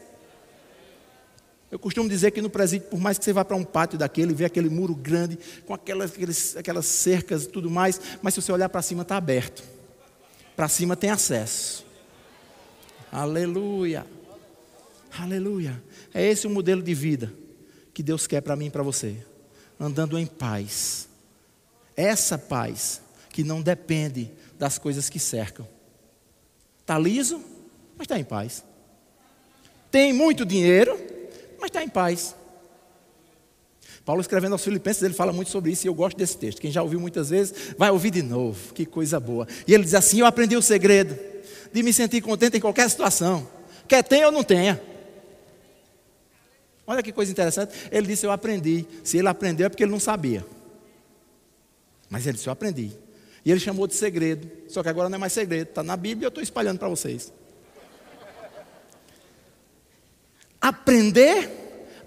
Eu 1.72 1.78
costumo 1.78 2.10
dizer 2.10 2.32
que 2.32 2.42
no 2.42 2.50
presídio, 2.50 2.88
por 2.88 3.00
mais 3.00 3.18
que 3.18 3.26
você 3.26 3.34
vá 3.34 3.46
para 3.46 3.56
um 3.56 3.64
pátio 3.64 3.98
daquele, 3.98 4.34
vê 4.34 4.46
aquele 4.46 4.70
muro 4.70 4.96
grande, 4.96 5.38
com 5.68 5.74
aquelas, 5.74 6.12
aqueles, 6.12 6.58
aquelas 6.58 6.86
cercas 6.86 7.44
e 7.44 7.50
tudo 7.50 7.70
mais, 7.70 8.02
mas 8.22 8.34
se 8.34 8.42
você 8.42 8.52
olhar 8.52 8.70
para 8.70 8.82
cima, 8.82 9.04
está 9.04 9.18
aberto. 9.18 9.64
Para 10.56 10.68
cima 10.68 10.96
tem 10.96 11.12
acesso. 11.12 11.86
Aleluia. 13.12 14.06
Aleluia. 15.18 15.82
É 16.14 16.26
esse 16.26 16.48
o 16.48 16.50
modelo 16.50 16.82
de 16.82 16.94
vida 16.94 17.34
que 17.94 18.04
Deus 18.04 18.28
quer 18.28 18.42
para 18.42 18.56
mim 18.56 18.68
e 18.68 18.70
para 18.70 18.84
você. 18.84 19.16
Andando 19.80 20.18
em 20.18 20.26
paz. 20.26 21.08
Essa 21.96 22.38
paz 22.38 23.02
que 23.30 23.44
não 23.44 23.62
depende 23.62 24.32
das 24.58 24.78
coisas 24.78 25.10
que 25.10 25.20
cercam. 25.20 25.68
Está 26.82 26.98
liso, 26.98 27.38
mas 27.98 28.06
está 28.06 28.20
em 28.20 28.24
paz. 28.24 28.64
Tem 29.92 30.14
muito 30.14 30.46
dinheiro, 30.46 30.98
mas 31.60 31.70
está 31.70 31.84
em 31.84 31.90
paz. 31.90 32.36
Paulo 34.06 34.22
escrevendo 34.22 34.54
aos 34.54 34.64
Filipenses, 34.64 35.04
ele 35.04 35.14
fala 35.14 35.32
muito 35.32 35.52
sobre 35.52 35.72
isso 35.72 35.86
e 35.86 35.88
eu 35.88 35.94
gosto 35.94 36.18
desse 36.18 36.38
texto. 36.38 36.62
Quem 36.62 36.72
já 36.72 36.82
ouviu 36.82 37.00
muitas 37.00 37.30
vezes, 37.30 37.76
vai 37.78 37.92
ouvir 37.92 38.12
de 38.12 38.24
novo. 38.24 38.74
Que 38.74 38.86
coisa 38.86 39.20
boa. 39.20 39.48
E 39.68 39.74
ele 39.74 39.84
diz 39.84 39.94
assim: 39.94 40.20
Eu 40.20 40.26
aprendi 40.26 40.56
o 40.56 40.62
segredo 40.62 41.29
de 41.72 41.84
me 41.84 41.94
sentir 41.94 42.22
contente 42.22 42.58
em 42.58 42.60
qualquer 42.60 42.90
situação, 42.90 43.48
quer 43.88 44.04
tenha 44.04 44.26
ou 44.26 44.32
não 44.32 44.44
tenha. 44.44 44.82
Olha 46.90 47.04
que 47.04 47.12
coisa 47.12 47.32
interessante. 47.32 47.72
Ele 47.92 48.08
disse: 48.08 48.26
Eu 48.26 48.32
aprendi. 48.32 48.88
Se 49.04 49.18
ele 49.20 49.28
aprendeu 49.28 49.68
é 49.68 49.70
porque 49.70 49.84
ele 49.84 49.92
não 49.92 50.00
sabia. 50.00 50.44
Mas 52.10 52.26
ele 52.26 52.36
disse: 52.36 52.48
Eu 52.48 52.54
aprendi. 52.54 52.92
E 53.46 53.52
ele 53.52 53.60
chamou 53.60 53.86
de 53.86 53.94
segredo. 53.94 54.50
Só 54.68 54.82
que 54.82 54.90
agora 54.90 55.08
não 55.08 55.18
é 55.18 55.20
mais 55.20 55.34
segredo. 55.34 55.70
Está 55.70 55.84
na 55.84 55.96
Bíblia 55.96 56.26
e 56.26 56.28
eu 56.28 56.30
estou 56.30 56.42
espalhando 56.42 56.80
para 56.80 56.90
vocês. 56.90 57.32
Aprender 60.60 61.60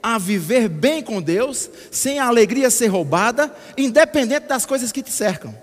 a 0.03 0.19
viver 0.19 0.69
bem 0.69 1.01
com 1.01 1.23
Deus, 1.23 1.71
sem 1.93 2.19
a 2.19 2.27
alegria 2.27 2.69
ser 2.69 2.89
roubada, 2.89 3.55
independente 3.79 4.49
das 4.49 4.67
coisas 4.67 4.91
que 4.91 5.01
te 5.01 5.13
cercam. 5.13 5.57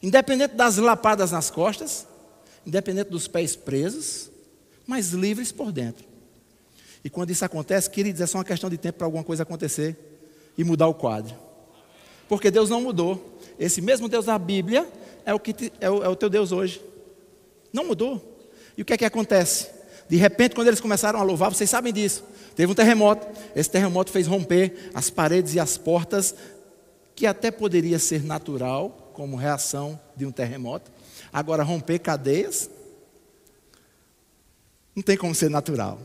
Independente 0.00 0.54
das 0.54 0.76
lapadas 0.76 1.32
nas 1.32 1.50
costas, 1.50 2.06
independente 2.66 3.10
dos 3.10 3.28
pés 3.28 3.56
presos, 3.56 4.30
mas 4.86 5.10
livres 5.10 5.52
por 5.52 5.72
dentro. 5.72 6.04
E 7.04 7.10
quando 7.10 7.30
isso 7.30 7.44
acontece, 7.44 7.90
queridos, 7.90 8.20
é 8.20 8.26
só 8.26 8.38
uma 8.38 8.44
questão 8.44 8.70
de 8.70 8.78
tempo 8.78 8.98
para 8.98 9.06
alguma 9.06 9.24
coisa 9.24 9.42
acontecer 9.42 9.96
e 10.56 10.62
mudar 10.62 10.86
o 10.86 10.94
quadro. 10.94 11.34
Porque 12.28 12.50
Deus 12.50 12.70
não 12.70 12.80
mudou. 12.80 13.38
Esse 13.58 13.80
mesmo 13.80 14.08
Deus 14.08 14.26
da 14.26 14.38
Bíblia 14.38 14.86
é 15.24 15.34
o, 15.34 15.40
que 15.40 15.52
te, 15.52 15.72
é, 15.80 15.90
o, 15.90 16.02
é 16.04 16.08
o 16.08 16.16
teu 16.16 16.30
Deus 16.30 16.52
hoje. 16.52 16.80
Não 17.72 17.84
mudou. 17.84 18.40
E 18.76 18.82
o 18.82 18.84
que 18.84 18.92
é 18.92 18.96
que 18.96 19.04
acontece? 19.04 19.68
De 20.08 20.16
repente, 20.16 20.54
quando 20.54 20.68
eles 20.68 20.80
começaram 20.80 21.18
a 21.18 21.22
louvar, 21.22 21.52
vocês 21.52 21.68
sabem 21.68 21.92
disso. 21.92 22.24
Teve 22.54 22.70
um 22.70 22.74
terremoto. 22.74 23.26
Esse 23.56 23.70
terremoto 23.70 24.10
fez 24.10 24.26
romper 24.26 24.90
as 24.94 25.10
paredes 25.10 25.54
e 25.54 25.60
as 25.60 25.76
portas, 25.76 26.34
que 27.14 27.26
até 27.26 27.50
poderia 27.50 27.98
ser 27.98 28.22
natural, 28.22 29.10
como 29.14 29.36
reação 29.36 29.98
de 30.16 30.24
um 30.24 30.32
terremoto. 30.32 30.90
Agora, 31.32 31.62
romper 31.62 31.98
cadeias, 31.98 32.68
não 34.94 35.02
tem 35.02 35.16
como 35.16 35.34
ser 35.34 35.48
natural 35.48 35.98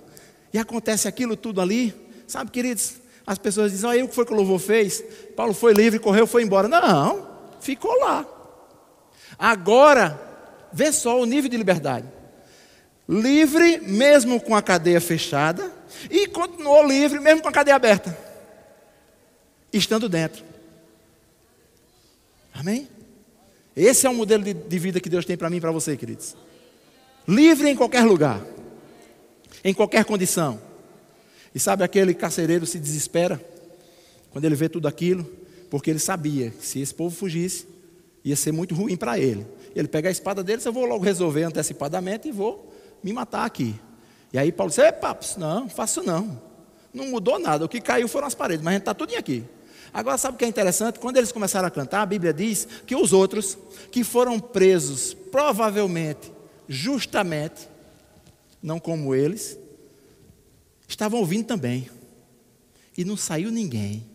e 0.54 0.58
acontece 0.58 1.08
aquilo 1.08 1.36
tudo 1.36 1.62
ali, 1.62 1.94
sabe, 2.28 2.52
queridos? 2.52 2.96
As 3.26 3.38
pessoas 3.38 3.72
dizem, 3.72 3.90
olha, 3.90 4.06
o 4.06 4.08
que 4.08 4.16
foi 4.16 4.26
que 4.26 4.34
o 4.34 4.36
louvor 4.36 4.60
fez? 4.60 5.04
Paulo 5.36 5.54
foi 5.54 5.74
livre, 5.74 6.00
correu, 6.00 6.26
foi 6.26 6.44
embora. 6.44 6.68
Não, 6.68 7.28
ficou 7.60 7.94
lá. 8.00 8.26
Agora, 9.38 10.20
vê 10.72 10.92
só 10.92 11.20
o 11.22 11.26
nível 11.26 11.50
de 11.50 11.58
liberdade. 11.58 12.08
Livre, 13.08 13.80
mesmo 13.80 14.40
com 14.40 14.56
a 14.56 14.62
cadeia 14.62 15.02
fechada, 15.02 15.72
e 16.10 16.28
continuou 16.28 16.88
livre, 16.88 17.20
mesmo 17.20 17.42
com 17.42 17.50
a 17.50 17.52
cadeia 17.52 17.76
aberta, 17.76 18.18
estando 19.72 20.10
dentro. 20.10 20.44
Amém? 22.54 22.88
Esse 23.78 24.06
é 24.06 24.10
o 24.10 24.14
modelo 24.14 24.44
de, 24.44 24.54
de 24.54 24.80
vida 24.80 25.00
que 25.00 25.08
Deus 25.08 25.24
tem 25.24 25.38
para 25.38 25.50
mim 25.50 25.58
e 25.58 25.62
para 25.62 25.72
você, 25.72 25.96
queridos. 25.96 26.36
Livre 27.26 27.70
em 27.70 27.76
qualquer 27.76 28.04
lugar 28.04 28.42
em 29.64 29.74
qualquer 29.74 30.06
condição. 30.06 30.60
E 31.54 31.60
sabe 31.60 31.84
aquele 31.84 32.14
carcereiro 32.14 32.66
se 32.66 32.80
desespera 32.80 33.42
quando 34.32 34.46
ele 34.46 34.56
vê 34.56 34.70
tudo 34.70 34.88
aquilo, 34.88 35.30
porque 35.70 35.90
ele 35.90 36.00
sabia 36.00 36.52
que 36.52 36.66
se 36.66 36.80
esse 36.80 36.94
povo 36.94 37.16
fugisse, 37.16 37.68
ia 38.24 38.36
ser 38.36 38.52
muito 38.52 38.76
ruim 38.76 38.96
para 38.96 39.18
ele. 39.18 39.46
Ele 39.76 39.88
pega 39.88 40.10
a 40.10 40.12
espada 40.12 40.44
dele, 40.44 40.62
eu 40.64 40.74
vou 40.74 40.86
logo 40.86 41.04
resolver 41.04 41.44
antecipadamente 41.44 42.28
e 42.28 42.32
vou 42.32 42.74
me 43.04 43.14
matar 43.14 43.46
aqui. 43.46 43.76
E 44.32 44.38
aí 44.38 44.52
Paulo 44.52 44.70
disse: 44.70 44.82
"É 44.82 44.92
papos, 44.92 45.36
não, 45.38 45.70
faço 45.70 46.04
não. 46.04 46.42
Não 46.94 47.08
mudou 47.08 47.40
nada. 47.40 47.66
O 47.66 47.70
que 47.70 47.80
caiu 47.80 48.08
foram 48.08 48.28
as 48.28 48.36
paredes, 48.36 48.64
mas 48.64 48.72
a 48.72 48.74
gente 48.76 48.82
está 48.82 48.94
tudo 48.94 49.16
aqui. 49.16 49.44
Agora, 49.94 50.18
sabe 50.18 50.36
o 50.36 50.38
que 50.38 50.46
é 50.46 50.48
interessante? 50.48 51.00
Quando 51.00 51.18
eles 51.18 51.32
começaram 51.32 51.68
a 51.68 51.72
cantar, 51.72 52.02
a 52.02 52.06
Bíblia 52.06 52.34
diz 52.34 52.68
que 52.86 52.96
os 52.96 53.14
outros 53.14 53.58
que 53.92 54.04
foram 54.04 54.40
presos, 54.40 55.14
provavelmente, 55.14 56.32
justamente, 56.68 57.68
não 58.62 58.80
como 58.80 59.16
eles, 59.16 59.58
estavam 60.88 61.20
ouvindo 61.20 61.46
também. 61.46 61.90
E 62.98 63.06
não 63.06 63.16
saiu 63.16 63.52
ninguém. 63.52 64.06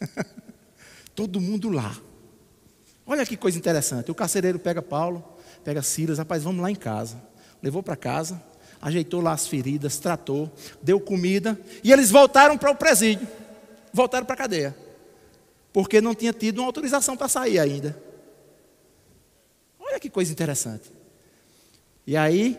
Todo 1.14 1.40
mundo 1.40 1.68
lá. 1.68 1.96
Olha 3.06 3.26
que 3.26 3.36
coisa 3.36 3.58
interessante. 3.58 4.10
O 4.10 4.14
carcereiro 4.14 4.58
pega 4.58 4.80
Paulo, 4.80 5.22
pega 5.62 5.82
Silas, 5.82 6.18
rapaz, 6.18 6.42
vamos 6.42 6.62
lá 6.62 6.70
em 6.70 6.76
casa. 6.76 7.20
Levou 7.62 7.82
para 7.82 7.96
casa, 7.96 8.42
ajeitou 8.80 9.20
lá 9.20 9.32
as 9.32 9.46
feridas, 9.46 9.98
tratou, 9.98 10.52
deu 10.82 11.00
comida, 11.00 11.58
e 11.82 11.92
eles 11.92 12.10
voltaram 12.10 12.56
para 12.56 12.70
o 12.70 12.76
presídio. 12.76 13.26
Voltaram 13.92 14.26
para 14.26 14.34
a 14.34 14.38
cadeia. 14.38 14.83
Porque 15.74 16.00
não 16.00 16.14
tinha 16.14 16.32
tido 16.32 16.58
uma 16.60 16.66
autorização 16.66 17.16
para 17.16 17.26
sair 17.26 17.58
ainda. 17.58 18.00
Olha 19.80 19.98
que 19.98 20.08
coisa 20.08 20.30
interessante. 20.30 20.88
E 22.06 22.16
aí, 22.16 22.56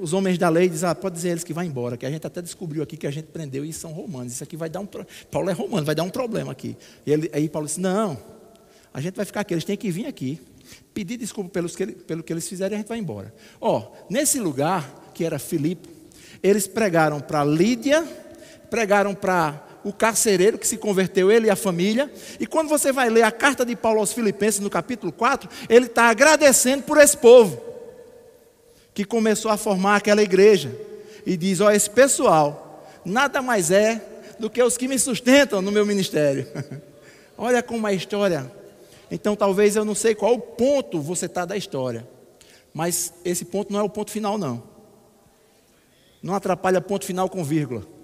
os 0.00 0.14
homens 0.14 0.38
da 0.38 0.48
lei 0.48 0.66
dizem, 0.66 0.88
ah, 0.88 0.94
pode 0.94 1.16
dizer 1.16 1.28
eles 1.32 1.44
que 1.44 1.52
vai 1.52 1.66
embora, 1.66 1.98
que 1.98 2.06
a 2.06 2.10
gente 2.10 2.26
até 2.26 2.40
descobriu 2.40 2.82
aqui 2.82 2.96
que 2.96 3.06
a 3.06 3.10
gente 3.10 3.26
prendeu 3.26 3.62
e 3.62 3.74
são 3.74 3.92
romanos. 3.92 4.32
Isso 4.32 4.42
aqui 4.42 4.56
vai 4.56 4.70
dar 4.70 4.80
um 4.80 4.86
Paulo 5.30 5.50
é 5.50 5.52
romano, 5.52 5.84
vai 5.84 5.94
dar 5.94 6.02
um 6.02 6.08
problema 6.08 6.50
aqui. 6.50 6.74
E 7.04 7.12
ele, 7.12 7.30
aí 7.30 7.46
Paulo 7.46 7.66
disse, 7.66 7.78
não, 7.78 8.16
a 8.94 9.02
gente 9.02 9.16
vai 9.16 9.26
ficar 9.26 9.40
aqui, 9.40 9.52
eles 9.52 9.64
têm 9.64 9.76
que 9.76 9.90
vir 9.90 10.06
aqui, 10.06 10.40
pedir 10.94 11.18
desculpa 11.18 11.50
pelos 11.50 11.76
que, 11.76 11.86
pelo 11.88 12.22
que 12.22 12.32
eles 12.32 12.48
fizeram 12.48 12.72
e 12.72 12.76
a 12.76 12.78
gente 12.78 12.88
vai 12.88 12.98
embora. 12.98 13.34
Ó, 13.60 13.92
nesse 14.08 14.40
lugar, 14.40 15.12
que 15.12 15.26
era 15.26 15.38
Filipe, 15.38 15.90
eles 16.42 16.66
pregaram 16.66 17.20
para 17.20 17.44
Lídia, 17.44 18.02
pregaram 18.70 19.14
para 19.14 19.65
o 19.86 19.92
carcereiro 19.92 20.58
que 20.58 20.66
se 20.66 20.76
converteu, 20.76 21.30
ele 21.30 21.46
e 21.46 21.50
a 21.50 21.54
família. 21.54 22.10
E 22.40 22.46
quando 22.46 22.68
você 22.68 22.90
vai 22.90 23.08
ler 23.08 23.22
a 23.22 23.30
carta 23.30 23.64
de 23.64 23.76
Paulo 23.76 24.00
aos 24.00 24.12
Filipenses, 24.12 24.58
no 24.58 24.68
capítulo 24.68 25.12
4, 25.12 25.48
ele 25.68 25.86
está 25.86 26.10
agradecendo 26.10 26.82
por 26.82 26.98
esse 26.98 27.16
povo 27.16 27.62
que 28.92 29.04
começou 29.04 29.48
a 29.48 29.56
formar 29.56 29.94
aquela 29.94 30.24
igreja. 30.24 30.76
E 31.24 31.36
diz: 31.36 31.60
Ó, 31.60 31.70
esse 31.70 31.88
pessoal 31.88 32.84
nada 33.04 33.40
mais 33.40 33.70
é 33.70 34.02
do 34.40 34.50
que 34.50 34.60
os 34.60 34.76
que 34.76 34.88
me 34.88 34.98
sustentam 34.98 35.62
no 35.62 35.70
meu 35.70 35.86
ministério. 35.86 36.48
Olha 37.38 37.62
como 37.62 37.86
a 37.86 37.92
história. 37.92 38.50
Então, 39.08 39.36
talvez 39.36 39.76
eu 39.76 39.84
não 39.84 39.94
sei 39.94 40.16
qual 40.16 40.34
o 40.34 40.40
ponto 40.40 41.00
você 41.00 41.26
está 41.26 41.44
da 41.44 41.56
história, 41.56 42.08
mas 42.74 43.14
esse 43.24 43.44
ponto 43.44 43.72
não 43.72 43.78
é 43.78 43.82
o 43.84 43.88
ponto 43.88 44.10
final, 44.10 44.36
não. 44.36 44.64
Não 46.20 46.34
atrapalha 46.34 46.80
ponto 46.80 47.04
final 47.04 47.28
com 47.28 47.44
vírgula. 47.44 47.95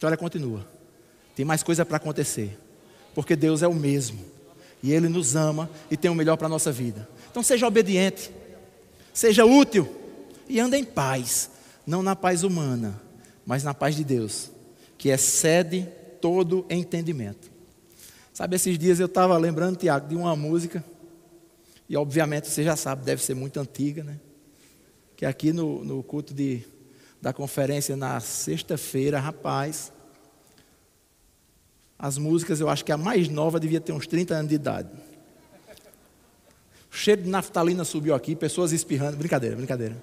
História 0.00 0.16
continua. 0.16 0.66
Tem 1.36 1.44
mais 1.44 1.62
coisa 1.62 1.84
para 1.84 1.98
acontecer, 1.98 2.58
porque 3.14 3.36
Deus 3.36 3.62
é 3.62 3.68
o 3.68 3.74
mesmo 3.74 4.18
e 4.82 4.92
Ele 4.92 5.10
nos 5.10 5.36
ama 5.36 5.68
e 5.90 5.96
tem 5.96 6.10
o 6.10 6.14
melhor 6.14 6.38
para 6.38 6.46
a 6.46 6.48
nossa 6.48 6.72
vida. 6.72 7.06
Então 7.30 7.42
seja 7.42 7.66
obediente, 7.66 8.30
seja 9.12 9.44
útil 9.44 9.86
e 10.48 10.58
ande 10.58 10.78
em 10.78 10.84
paz, 10.84 11.50
não 11.86 12.02
na 12.02 12.16
paz 12.16 12.44
humana, 12.44 12.98
mas 13.44 13.62
na 13.62 13.74
paz 13.74 13.94
de 13.94 14.02
Deus, 14.02 14.50
que 14.96 15.10
excede 15.10 15.86
todo 16.18 16.64
entendimento. 16.70 17.50
Sabe, 18.32 18.56
esses 18.56 18.78
dias 18.78 19.00
eu 19.00 19.06
estava 19.06 19.36
lembrando, 19.36 19.76
Tiago, 19.76 20.08
de 20.08 20.16
uma 20.16 20.34
música, 20.34 20.82
e 21.86 21.94
obviamente 21.94 22.48
você 22.48 22.64
já 22.64 22.74
sabe, 22.74 23.04
deve 23.04 23.22
ser 23.22 23.34
muito 23.34 23.60
antiga, 23.60 24.02
né? 24.02 24.18
Que 25.14 25.26
aqui 25.26 25.52
no, 25.52 25.84
no 25.84 26.02
culto 26.02 26.32
de, 26.32 26.64
da 27.20 27.32
conferência 27.32 27.96
na 27.96 28.18
sexta-feira, 28.20 29.18
rapaz, 29.18 29.92
as 31.98 32.16
músicas, 32.16 32.60
eu 32.60 32.68
acho 32.68 32.84
que 32.84 32.92
a 32.92 32.96
mais 32.96 33.28
nova 33.28 33.60
devia 33.60 33.80
ter 33.80 33.92
uns 33.92 34.06
30 34.06 34.34
anos 34.34 34.48
de 34.48 34.54
idade. 34.54 34.88
Cheiro 36.90 37.22
de 37.22 37.28
naftalina 37.28 37.84
subiu 37.84 38.14
aqui, 38.14 38.34
pessoas 38.34 38.72
espirrando. 38.72 39.16
Brincadeira, 39.16 39.54
brincadeira. 39.54 39.96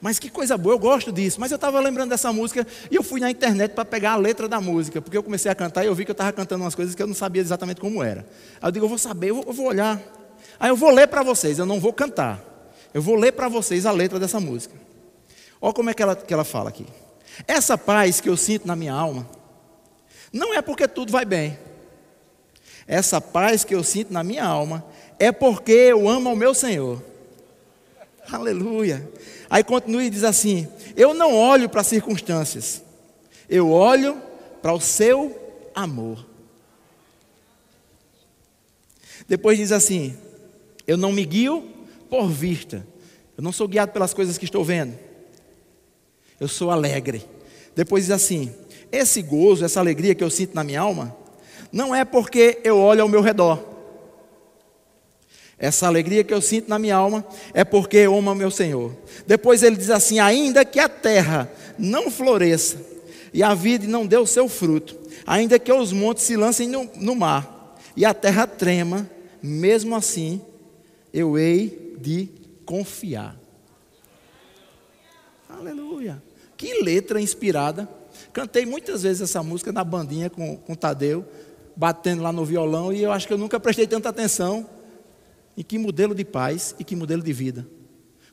Mas 0.00 0.18
que 0.18 0.30
coisa 0.30 0.56
boa, 0.56 0.74
eu 0.74 0.78
gosto 0.78 1.12
disso. 1.12 1.40
Mas 1.40 1.50
eu 1.50 1.56
estava 1.56 1.78
lembrando 1.80 2.10
dessa 2.10 2.32
música 2.32 2.66
e 2.90 2.94
eu 2.94 3.02
fui 3.02 3.20
na 3.20 3.30
internet 3.30 3.72
para 3.72 3.84
pegar 3.84 4.12
a 4.12 4.16
letra 4.16 4.48
da 4.48 4.60
música, 4.60 5.02
porque 5.02 5.16
eu 5.16 5.22
comecei 5.22 5.50
a 5.50 5.54
cantar 5.54 5.84
e 5.84 5.88
eu 5.88 5.94
vi 5.94 6.04
que 6.04 6.10
eu 6.10 6.14
estava 6.14 6.32
cantando 6.32 6.64
umas 6.64 6.74
coisas 6.74 6.94
que 6.94 7.02
eu 7.02 7.06
não 7.06 7.14
sabia 7.14 7.42
exatamente 7.42 7.80
como 7.80 8.02
era. 8.02 8.26
Aí 8.60 8.68
eu 8.68 8.72
digo, 8.72 8.84
eu 8.84 8.88
vou 8.88 8.98
saber, 8.98 9.30
eu 9.30 9.52
vou 9.52 9.66
olhar. 9.66 10.00
Aí 10.58 10.70
eu 10.70 10.76
vou 10.76 10.90
ler 10.90 11.08
para 11.08 11.22
vocês, 11.22 11.58
eu 11.58 11.66
não 11.66 11.78
vou 11.78 11.92
cantar. 11.92 12.40
Eu 12.94 13.02
vou 13.02 13.16
ler 13.16 13.32
para 13.32 13.48
vocês 13.48 13.84
a 13.84 13.90
letra 13.92 14.18
dessa 14.18 14.40
música. 14.40 14.74
Olha 15.62 15.72
como 15.72 15.88
é 15.88 15.94
que 15.94 16.02
ela, 16.02 16.16
que 16.16 16.34
ela 16.34 16.42
fala 16.42 16.70
aqui. 16.70 16.84
Essa 17.46 17.78
paz 17.78 18.20
que 18.20 18.28
eu 18.28 18.36
sinto 18.36 18.66
na 18.66 18.74
minha 18.74 18.92
alma, 18.92 19.28
não 20.32 20.52
é 20.52 20.60
porque 20.60 20.88
tudo 20.88 21.12
vai 21.12 21.24
bem. 21.24 21.56
Essa 22.84 23.20
paz 23.20 23.62
que 23.62 23.72
eu 23.72 23.84
sinto 23.84 24.12
na 24.12 24.24
minha 24.24 24.44
alma 24.44 24.84
é 25.20 25.30
porque 25.30 25.70
eu 25.70 26.08
amo 26.08 26.28
ao 26.28 26.36
meu 26.36 26.52
Senhor. 26.52 27.00
Aleluia. 28.28 29.08
Aí 29.48 29.62
continua 29.62 30.02
e 30.02 30.10
diz 30.10 30.24
assim: 30.24 30.66
Eu 30.96 31.14
não 31.14 31.32
olho 31.32 31.68
para 31.68 31.80
as 31.80 31.86
circunstâncias, 31.86 32.82
eu 33.48 33.70
olho 33.70 34.20
para 34.60 34.72
o 34.72 34.80
seu 34.80 35.38
amor. 35.74 36.26
Depois 39.28 39.58
diz 39.58 39.70
assim: 39.70 40.16
Eu 40.88 40.96
não 40.96 41.12
me 41.12 41.24
guio 41.24 41.70
por 42.10 42.28
vista, 42.28 42.84
eu 43.38 43.44
não 43.44 43.52
sou 43.52 43.68
guiado 43.68 43.92
pelas 43.92 44.12
coisas 44.12 44.36
que 44.36 44.44
estou 44.44 44.64
vendo, 44.64 44.98
eu 46.42 46.48
sou 46.48 46.70
alegre. 46.70 47.24
Depois 47.74 48.04
diz 48.04 48.10
assim: 48.10 48.52
Esse 48.90 49.22
gozo, 49.22 49.64
essa 49.64 49.80
alegria 49.80 50.14
que 50.14 50.24
eu 50.24 50.30
sinto 50.30 50.54
na 50.54 50.64
minha 50.64 50.80
alma, 50.80 51.16
não 51.72 51.94
é 51.94 52.04
porque 52.04 52.60
eu 52.64 52.78
olho 52.78 53.02
ao 53.02 53.08
meu 53.08 53.20
redor 53.20 53.72
essa 55.62 55.86
alegria 55.86 56.24
que 56.24 56.34
eu 56.34 56.42
sinto 56.42 56.68
na 56.68 56.76
minha 56.76 56.96
alma 56.96 57.24
é 57.54 57.62
porque 57.62 57.98
eu 57.98 58.18
amo 58.18 58.34
meu 58.34 58.50
Senhor. 58.50 58.92
Depois 59.28 59.62
ele 59.62 59.76
diz 59.76 59.90
assim: 59.90 60.18
ainda 60.18 60.64
que 60.64 60.80
a 60.80 60.88
terra 60.88 61.48
não 61.78 62.10
floresça 62.10 62.84
e 63.32 63.44
a 63.44 63.54
vida 63.54 63.86
não 63.86 64.04
dê 64.04 64.16
o 64.16 64.26
seu 64.26 64.48
fruto, 64.48 64.98
ainda 65.24 65.60
que 65.60 65.72
os 65.72 65.92
montes 65.92 66.24
se 66.24 66.36
lancem 66.36 66.68
no, 66.68 66.90
no 66.96 67.14
mar 67.14 67.78
e 67.96 68.04
a 68.04 68.12
terra 68.12 68.44
trema, 68.44 69.08
mesmo 69.40 69.94
assim 69.94 70.40
eu 71.14 71.38
hei 71.38 71.94
de 71.96 72.28
confiar. 72.66 73.38
Aleluia. 75.48 76.20
Que 76.62 76.80
letra 76.80 77.20
inspirada. 77.20 77.88
Cantei 78.32 78.64
muitas 78.64 79.02
vezes 79.02 79.20
essa 79.20 79.42
música 79.42 79.72
na 79.72 79.82
bandinha 79.82 80.30
com, 80.30 80.56
com 80.56 80.76
Tadeu, 80.76 81.26
batendo 81.74 82.22
lá 82.22 82.32
no 82.32 82.44
violão, 82.44 82.92
e 82.92 83.02
eu 83.02 83.10
acho 83.10 83.26
que 83.26 83.32
eu 83.32 83.38
nunca 83.38 83.58
prestei 83.58 83.84
tanta 83.84 84.10
atenção 84.10 84.70
e 85.56 85.64
que 85.64 85.76
modelo 85.76 86.14
de 86.14 86.24
paz 86.24 86.72
e 86.78 86.84
que 86.84 86.94
modelo 86.94 87.20
de 87.20 87.32
vida. 87.32 87.66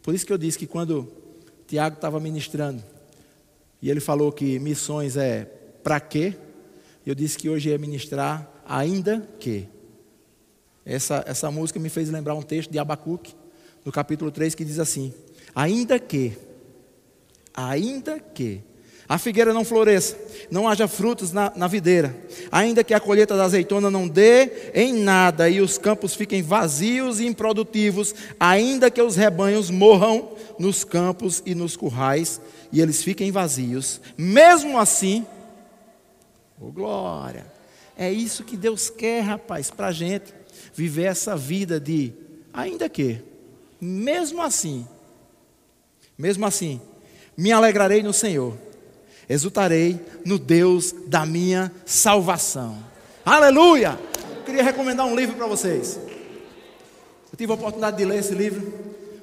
Por 0.03 0.13
isso 0.13 0.27
que 0.27 0.31
eu 0.31 0.37
disse 0.37 0.59
que 0.59 0.67
quando 0.67 1.11
Tiago 1.65 1.95
estava 1.95 2.19
ministrando, 2.19 2.83
e 3.81 3.89
ele 3.89 3.99
falou 3.99 4.31
que 4.31 4.59
missões 4.59 5.17
é 5.17 5.45
para 5.81 5.99
quê? 5.99 6.35
Eu 7.03 7.15
disse 7.15 7.35
que 7.35 7.49
hoje 7.49 7.73
é 7.73 7.79
ministrar 7.79 8.47
ainda 8.63 9.27
que. 9.39 9.67
Essa, 10.85 11.23
essa 11.25 11.49
música 11.49 11.79
me 11.79 11.89
fez 11.89 12.11
lembrar 12.11 12.35
um 12.35 12.43
texto 12.43 12.69
de 12.69 12.77
Abacuque, 12.77 13.33
no 13.83 13.91
capítulo 13.91 14.29
3, 14.29 14.53
que 14.53 14.63
diz 14.63 14.77
assim: 14.77 15.11
Ainda 15.55 15.97
que, 15.97 16.37
ainda 17.67 18.19
que 18.19 18.61
a 19.07 19.17
figueira 19.17 19.53
não 19.53 19.65
floresça, 19.65 20.15
não 20.51 20.67
haja 20.67 20.87
frutos 20.87 21.31
na, 21.31 21.51
na, 21.55 21.67
videira, 21.67 22.15
ainda 22.51 22.83
que 22.83 22.93
a 22.93 22.99
colheita 22.99 23.35
da 23.35 23.43
azeitona 23.43 23.89
não 23.89 24.07
dê 24.07 24.71
em 24.73 24.93
nada 24.93 25.49
e 25.49 25.59
os 25.59 25.79
campos 25.79 26.13
fiquem 26.13 26.43
vazios 26.43 27.19
e 27.19 27.25
improdutivos, 27.25 28.13
ainda 28.39 28.91
que 28.91 29.01
os 29.01 29.15
rebanhos 29.15 29.71
morram 29.71 30.29
nos 30.59 30.83
campos 30.83 31.41
e 31.43 31.55
nos 31.55 31.75
currais 31.75 32.39
e 32.71 32.79
eles 32.79 33.03
fiquem 33.03 33.31
vazios, 33.31 33.99
mesmo 34.15 34.77
assim, 34.77 35.25
oh 36.61 36.71
glória, 36.71 37.47
é 37.97 38.11
isso 38.11 38.43
que 38.43 38.55
Deus 38.55 38.91
quer, 38.91 39.21
rapaz, 39.21 39.71
para 39.71 39.87
a 39.87 39.91
gente 39.91 40.31
viver 40.71 41.05
essa 41.05 41.35
vida 41.35 41.79
de, 41.79 42.13
ainda 42.53 42.87
que, 42.87 43.21
mesmo 43.81 44.39
assim, 44.39 44.87
mesmo 46.15 46.45
assim, 46.45 46.79
me 47.39 47.51
alegrarei 47.51 48.03
no 48.03 48.13
Senhor 48.13 48.53
exultarei 49.29 49.99
no 50.25 50.39
Deus 50.39 50.93
da 51.05 51.23
minha 51.25 51.71
salvação. 51.85 52.77
Aleluia! 53.23 53.97
Eu 54.37 54.43
queria 54.43 54.63
recomendar 54.63 55.05
um 55.05 55.15
livro 55.15 55.35
para 55.35 55.45
vocês. 55.45 55.99
Eu 57.31 57.37
tive 57.37 57.51
a 57.51 57.55
oportunidade 57.55 57.97
de 57.97 58.05
ler 58.05 58.19
esse 58.19 58.33
livro 58.33 58.73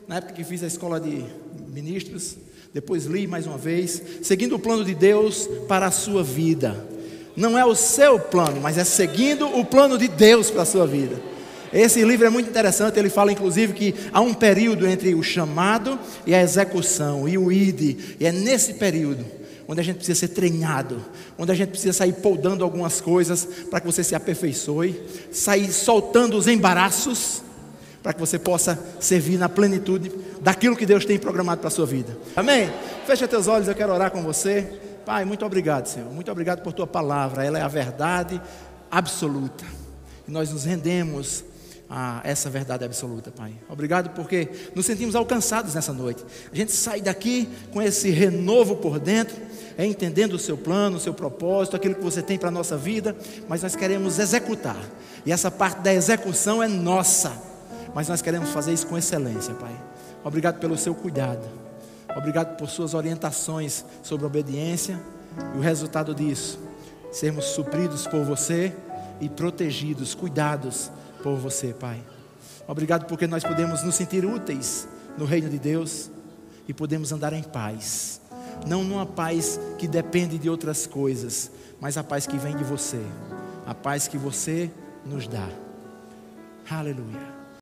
na 0.06 0.18
época 0.18 0.34
que 0.34 0.44
fiz 0.44 0.62
a 0.62 0.68
escola 0.68 1.00
de 1.00 1.24
ministros. 1.68 2.36
Depois 2.72 3.06
li 3.06 3.26
mais 3.26 3.46
uma 3.46 3.58
vez, 3.58 4.00
seguindo 4.22 4.54
o 4.54 4.58
plano 4.60 4.84
de 4.84 4.94
Deus 4.94 5.48
para 5.66 5.86
a 5.86 5.90
sua 5.90 6.22
vida. 6.22 6.86
Não 7.34 7.58
é 7.58 7.64
o 7.64 7.74
seu 7.74 8.18
plano, 8.20 8.60
mas 8.60 8.78
é 8.78 8.84
seguindo 8.84 9.46
o 9.58 9.64
plano 9.64 9.98
de 9.98 10.06
Deus 10.06 10.50
para 10.50 10.62
a 10.62 10.66
sua 10.66 10.86
vida. 10.86 11.20
Esse 11.76 12.02
livro 12.02 12.26
é 12.26 12.30
muito 12.30 12.48
interessante, 12.48 12.98
ele 12.98 13.10
fala 13.10 13.30
inclusive 13.30 13.74
que 13.74 13.94
há 14.10 14.20
um 14.22 14.32
período 14.32 14.86
entre 14.86 15.14
o 15.14 15.22
chamado 15.22 15.98
e 16.26 16.34
a 16.34 16.40
execução, 16.40 17.28
e 17.28 17.36
o 17.36 17.52
ide, 17.52 18.16
e 18.18 18.26
é 18.26 18.32
nesse 18.32 18.74
período 18.74 19.22
onde 19.68 19.80
a 19.80 19.84
gente 19.84 19.96
precisa 19.96 20.20
ser 20.20 20.28
treinado, 20.28 21.04
onde 21.36 21.52
a 21.52 21.54
gente 21.54 21.68
precisa 21.68 21.92
sair 21.92 22.14
podando 22.14 22.64
algumas 22.64 23.00
coisas 23.00 23.46
para 23.68 23.80
que 23.80 23.86
você 23.86 24.02
se 24.02 24.14
aperfeiçoe, 24.14 24.98
sair 25.30 25.70
soltando 25.70 26.38
os 26.38 26.46
embaraços, 26.46 27.42
para 28.02 28.14
que 28.14 28.20
você 28.20 28.38
possa 28.38 28.78
servir 28.98 29.36
na 29.36 29.48
plenitude 29.48 30.10
daquilo 30.40 30.76
que 30.76 30.86
Deus 30.86 31.04
tem 31.04 31.18
programado 31.18 31.60
para 31.60 31.68
a 31.68 31.72
sua 31.72 31.84
vida. 31.84 32.16
Amém? 32.34 32.70
Fecha 33.06 33.28
teus 33.28 33.48
olhos, 33.48 33.68
eu 33.68 33.74
quero 33.74 33.92
orar 33.92 34.10
com 34.10 34.22
você. 34.22 34.66
Pai, 35.04 35.26
muito 35.26 35.44
obrigado, 35.44 35.86
Senhor. 35.88 36.10
Muito 36.10 36.30
obrigado 36.30 36.62
por 36.62 36.72
tua 36.72 36.86
palavra. 36.86 37.44
Ela 37.44 37.58
é 37.58 37.62
a 37.62 37.68
verdade 37.68 38.40
absoluta. 38.90 39.64
E 40.26 40.30
nós 40.30 40.52
nos 40.52 40.64
rendemos 40.64 41.44
a 41.88 42.20
essa 42.24 42.50
verdade 42.50 42.84
absoluta, 42.84 43.30
Pai. 43.30 43.54
Obrigado 43.68 44.10
porque 44.10 44.48
nos 44.74 44.86
sentimos 44.86 45.14
alcançados 45.14 45.74
nessa 45.74 45.92
noite. 45.92 46.24
A 46.52 46.56
gente 46.56 46.72
sai 46.72 47.00
daqui 47.00 47.48
com 47.72 47.80
esse 47.80 48.10
renovo 48.10 48.76
por 48.76 48.98
dentro, 48.98 49.36
é 49.78 49.86
entendendo 49.86 50.34
o 50.34 50.38
seu 50.38 50.56
plano, 50.56 50.96
o 50.96 51.00
seu 51.00 51.14
propósito, 51.14 51.76
aquilo 51.76 51.94
que 51.94 52.02
você 52.02 52.22
tem 52.22 52.38
para 52.38 52.48
a 52.48 52.52
nossa 52.52 52.76
vida, 52.76 53.16
mas 53.48 53.62
nós 53.62 53.76
queremos 53.76 54.18
executar. 54.18 54.82
E 55.24 55.32
essa 55.32 55.50
parte 55.50 55.80
da 55.80 55.92
execução 55.92 56.62
é 56.62 56.68
nossa. 56.68 57.32
Mas 57.94 58.08
nós 58.08 58.20
queremos 58.20 58.50
fazer 58.50 58.72
isso 58.72 58.86
com 58.86 58.98
excelência, 58.98 59.54
Pai. 59.54 59.74
Obrigado 60.24 60.58
pelo 60.58 60.76
seu 60.76 60.94
cuidado. 60.94 61.46
Obrigado 62.16 62.56
por 62.56 62.68
suas 62.68 62.94
orientações 62.94 63.84
sobre 64.02 64.26
obediência 64.26 64.98
e 65.54 65.58
o 65.58 65.60
resultado 65.60 66.14
disso, 66.14 66.58
sermos 67.12 67.44
supridos 67.44 68.06
por 68.06 68.24
você 68.24 68.74
e 69.20 69.28
protegidos, 69.28 70.14
cuidados 70.14 70.90
por 71.26 71.38
você, 71.38 71.74
Pai. 71.74 72.00
Obrigado 72.68 73.06
porque 73.06 73.26
nós 73.26 73.42
podemos 73.42 73.82
nos 73.82 73.96
sentir 73.96 74.24
úteis 74.24 74.86
no 75.18 75.24
reino 75.24 75.50
de 75.50 75.58
Deus 75.58 76.08
e 76.68 76.72
podemos 76.72 77.10
andar 77.10 77.32
em 77.32 77.42
paz. 77.42 78.20
Não 78.64 78.84
numa 78.84 79.04
paz 79.04 79.58
que 79.76 79.88
depende 79.88 80.38
de 80.38 80.48
outras 80.48 80.86
coisas, 80.86 81.50
mas 81.80 81.98
a 81.98 82.04
paz 82.04 82.28
que 82.28 82.38
vem 82.38 82.56
de 82.56 82.62
você, 82.62 83.02
a 83.66 83.74
paz 83.74 84.06
que 84.06 84.16
você 84.16 84.70
nos 85.04 85.26
dá. 85.26 85.48
Aleluia. 86.70 87.35